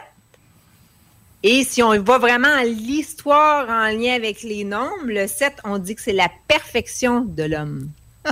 Et 1.41 1.63
si 1.63 1.81
on 1.81 2.01
va 2.01 2.17
vraiment 2.17 2.53
à 2.53 2.65
l'histoire 2.65 3.69
en 3.69 3.87
lien 3.97 4.13
avec 4.13 4.43
les 4.43 4.65
nombres, 4.65 5.05
le 5.05 5.25
7, 5.25 5.61
on 5.63 5.77
dit 5.77 5.95
que 5.95 6.01
c'est 6.01 6.11
la 6.11 6.29
perfection 6.47 7.21
de 7.21 7.43
l'homme. 7.43 7.89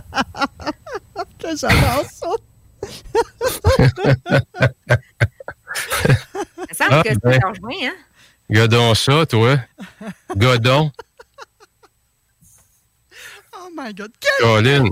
J'adore 1.41 2.05
ça. 2.11 2.27
ça 6.71 6.85
semble 6.85 6.91
ah, 6.91 7.03
que 7.03 7.13
ça 7.13 7.19
ben. 7.23 7.39
change 7.41 7.61
bien, 7.61 7.89
hein? 7.89 7.95
Godon 8.49 8.93
ça, 8.93 9.25
toi. 9.25 9.57
Godon. 10.35 10.91
Oh 13.53 13.69
my 13.75 13.93
God. 13.93 14.11
Colin, 14.39 14.89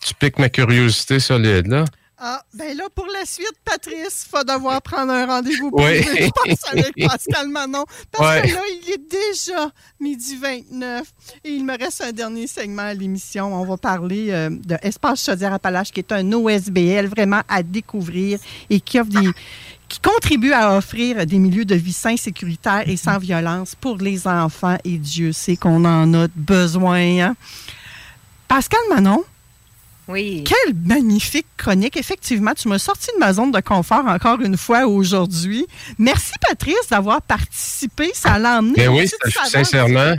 tu 0.00 0.14
piques 0.14 0.38
ma 0.38 0.48
curiosité 0.48 1.20
solide, 1.20 1.68
là. 1.68 1.84
Ah, 2.22 2.42
ben 2.52 2.76
là, 2.76 2.84
pour 2.94 3.06
la 3.06 3.24
suite, 3.24 3.54
Patrice, 3.64 4.26
il 4.26 4.30
va 4.30 4.44
devoir 4.44 4.82
prendre 4.82 5.10
un 5.10 5.24
rendez-vous 5.24 5.70
oui. 5.72 6.02
je 6.02 6.28
pense, 6.28 6.68
avec 6.70 6.94
Pascal 7.08 7.48
Manon. 7.48 7.86
Parce 8.12 8.42
que 8.42 8.54
là, 8.54 8.60
il 8.82 8.90
est 8.90 9.10
déjà 9.10 9.70
midi 9.98 10.36
29 10.36 11.02
et 11.44 11.50
il 11.50 11.64
me 11.64 11.78
reste 11.78 12.02
un 12.02 12.12
dernier 12.12 12.46
segment 12.46 12.82
à 12.82 12.92
l'émission. 12.92 13.54
On 13.54 13.64
va 13.64 13.78
parler 13.78 14.26
euh, 14.32 14.50
de 14.50 14.76
Espace 14.82 15.24
Chaudière-Appalaches, 15.24 15.92
qui 15.92 16.00
est 16.00 16.12
un 16.12 16.30
OSBL 16.30 17.06
vraiment 17.06 17.40
à 17.48 17.62
découvrir 17.62 18.38
et 18.68 18.80
qui 18.80 19.00
offre 19.00 19.10
des 19.10 19.30
qui 19.88 19.98
contribue 19.98 20.52
à 20.52 20.76
offrir 20.76 21.26
des 21.26 21.38
milieux 21.38 21.64
de 21.64 21.74
vie 21.74 21.92
sains, 21.92 22.16
sécuritaires 22.16 22.86
et 22.86 22.96
sans 22.96 23.18
violence 23.18 23.74
pour 23.74 23.96
les 23.96 24.28
enfants. 24.28 24.76
Et 24.84 24.98
Dieu 24.98 25.32
sait 25.32 25.56
qu'on 25.56 25.84
en 25.86 26.12
a 26.14 26.28
besoin. 26.36 27.00
Hein. 27.00 27.36
Pascal 28.46 28.80
Manon, 28.90 29.24
oui. 30.10 30.44
Quelle 30.44 30.74
magnifique 30.74 31.46
chronique. 31.56 31.96
Effectivement, 31.96 32.52
tu 32.54 32.68
m'as 32.68 32.78
sorti 32.78 33.08
de 33.14 33.18
ma 33.18 33.32
zone 33.32 33.52
de 33.52 33.60
confort 33.60 34.04
encore 34.06 34.40
une 34.40 34.56
fois 34.56 34.86
aujourd'hui. 34.86 35.66
Merci, 35.98 36.32
Patrice, 36.40 36.88
d'avoir 36.90 37.22
participé. 37.22 38.10
Ça 38.14 38.38
l'a 38.38 38.58
emmené. 38.58 38.74
Ben 38.76 38.88
oui, 38.90 39.08
sincèrement. 39.46 40.14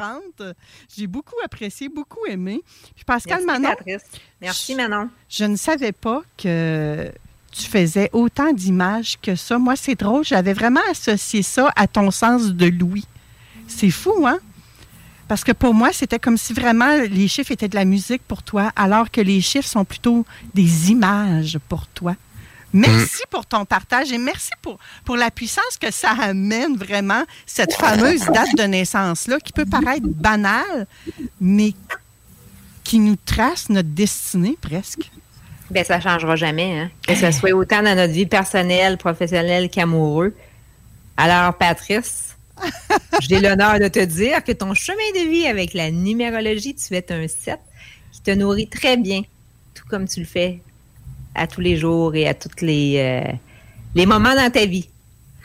J'ai 0.96 1.08
beaucoup 1.08 1.36
apprécié, 1.44 1.90
beaucoup 1.90 2.26
aimé. 2.28 2.62
Puis 2.96 3.04
Pascal 3.06 3.44
Merci, 3.46 3.62
Patrice. 3.64 4.04
Merci, 4.42 4.76
Manon. 4.76 5.10
Je, 5.30 5.46
ne 5.46 5.56
savais 5.56 5.92
pas 5.92 6.22
que 6.38 7.12
tu 7.52 7.64
faisais 7.68 8.10
autant 8.14 8.54
d'images 8.54 9.18
que 9.22 9.36
ça. 9.36 9.58
Moi, 9.58 9.76
c'est 9.76 9.96
drôle. 9.96 10.24
J'avais 10.24 10.54
vraiment 10.54 10.82
associé 10.90 11.44
ça 11.44 11.72
à 11.76 11.88
ton 11.88 12.12
sens 12.12 12.54
de 12.54 12.68
Louis. 12.68 13.06
C'est 13.68 13.92
fou, 13.92 14.26
hein? 14.28 14.40
Parce 15.32 15.46
que 15.46 15.54
pour 15.54 15.74
moi, 15.74 15.92
c'était 15.94 16.20
comme 16.20 16.36
si 16.36 16.52
vraiment 16.52 16.98
les 17.10 17.30
chiffres 17.30 17.54
étaient 17.54 17.70
de 17.70 17.76
la 17.76 17.86
musique 17.86 18.22
pour 18.28 18.44
toi, 18.44 18.74
alors 18.76 19.10
que 19.10 19.22
les 19.22 19.40
chiffres 19.40 19.70
sont 19.70 19.86
plutôt 19.86 20.26
des 20.54 20.92
images 20.92 21.58
pour 21.70 21.88
toi. 21.88 22.18
Merci 22.74 23.22
pour 23.30 23.46
ton 23.46 23.64
partage 23.64 24.12
et 24.12 24.18
merci 24.18 24.50
pour, 24.62 24.78
pour 25.06 25.16
la 25.16 25.32
puissance 25.32 25.78
que 25.80 25.90
ça 25.90 26.10
amène 26.20 26.76
vraiment, 26.76 27.24
cette 27.46 27.74
fameuse 27.76 28.26
date 28.26 28.58
de 28.58 28.64
naissance-là, 28.64 29.40
qui 29.40 29.54
peut 29.54 29.66
paraître 29.66 30.06
banale, 30.06 30.86
mais 31.40 31.76
qui 32.84 33.00
nous 33.00 33.16
trace 33.26 33.70
notre 33.70 33.88
destinée 33.88 34.58
presque. 34.60 35.10
Bien, 35.70 35.86
ça 35.86 35.96
ne 35.96 36.02
changera 36.02 36.36
jamais, 36.36 36.78
hein? 36.78 36.92
que 37.08 37.16
ce 37.16 37.32
soit 37.32 37.54
autant 37.54 37.82
dans 37.82 37.96
notre 37.96 38.12
vie 38.12 38.26
personnelle, 38.26 38.98
professionnelle 38.98 39.70
qu'amoureux. 39.70 40.36
Alors, 41.16 41.54
Patrice, 41.54 42.31
j'ai 43.22 43.40
l'honneur 43.40 43.80
de 43.80 43.88
te 43.88 44.04
dire 44.04 44.44
que 44.44 44.52
ton 44.52 44.74
chemin 44.74 44.98
de 45.16 45.30
vie 45.30 45.48
avec 45.48 45.74
la 45.74 45.92
numérologie, 45.92 46.76
tu 46.76 46.94
es 46.96 47.12
un 47.12 47.28
7 47.28 47.60
qui 48.12 48.22
te 48.22 48.32
nourrit 48.32 48.68
très 48.68 48.98
bien, 48.98 49.22
tout 49.74 49.84
comme 49.90 50.08
tu 50.08 50.20
le 50.20 50.26
fais 50.26 50.60
à 51.36 51.48
tous 51.48 51.62
les 51.62 51.78
jours 51.78 52.16
et 52.16 52.28
à 52.28 52.34
tous 52.34 52.64
les, 52.64 52.98
euh, 52.98 53.32
les 53.96 54.06
moments 54.06 54.36
dans 54.36 54.52
ta 54.52 54.66
vie. 54.66 54.88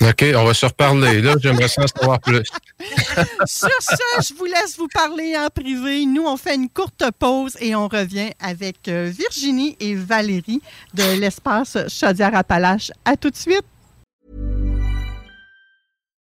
OK, 0.01 0.25
on 0.35 0.45
va 0.45 0.53
se 0.53 0.67
reparler. 0.67 1.23
Là, 1.23 1.37
j'aimerais 1.41 1.69
ça 1.69 1.83
en 1.83 1.87
savoir 1.87 2.21
plus. 2.21 2.43
Sur 3.47 3.71
ce, 3.81 4.29
je 4.29 4.35
vous 4.35 4.45
laisse 4.45 4.77
vous 4.77 4.89
parler 4.89 5.35
en 5.39 5.49
privé. 5.49 6.05
Nous, 6.05 6.23
on 6.23 6.37
fait 6.37 6.55
une 6.55 6.69
courte 6.69 7.03
pause 7.19 7.57
et 7.61 7.75
on 7.75 7.89
revient 7.89 8.31
avec 8.39 8.89
euh, 8.89 9.11
Virginie 9.17 9.75
et 9.81 9.95
Valérie 9.95 10.61
de 10.93 11.19
l'espace 11.19 11.79
Chaudière-Appalaches. 11.89 12.93
À 13.07 13.17
tout 13.17 13.31
de 13.31 13.37
suite. 13.37 13.65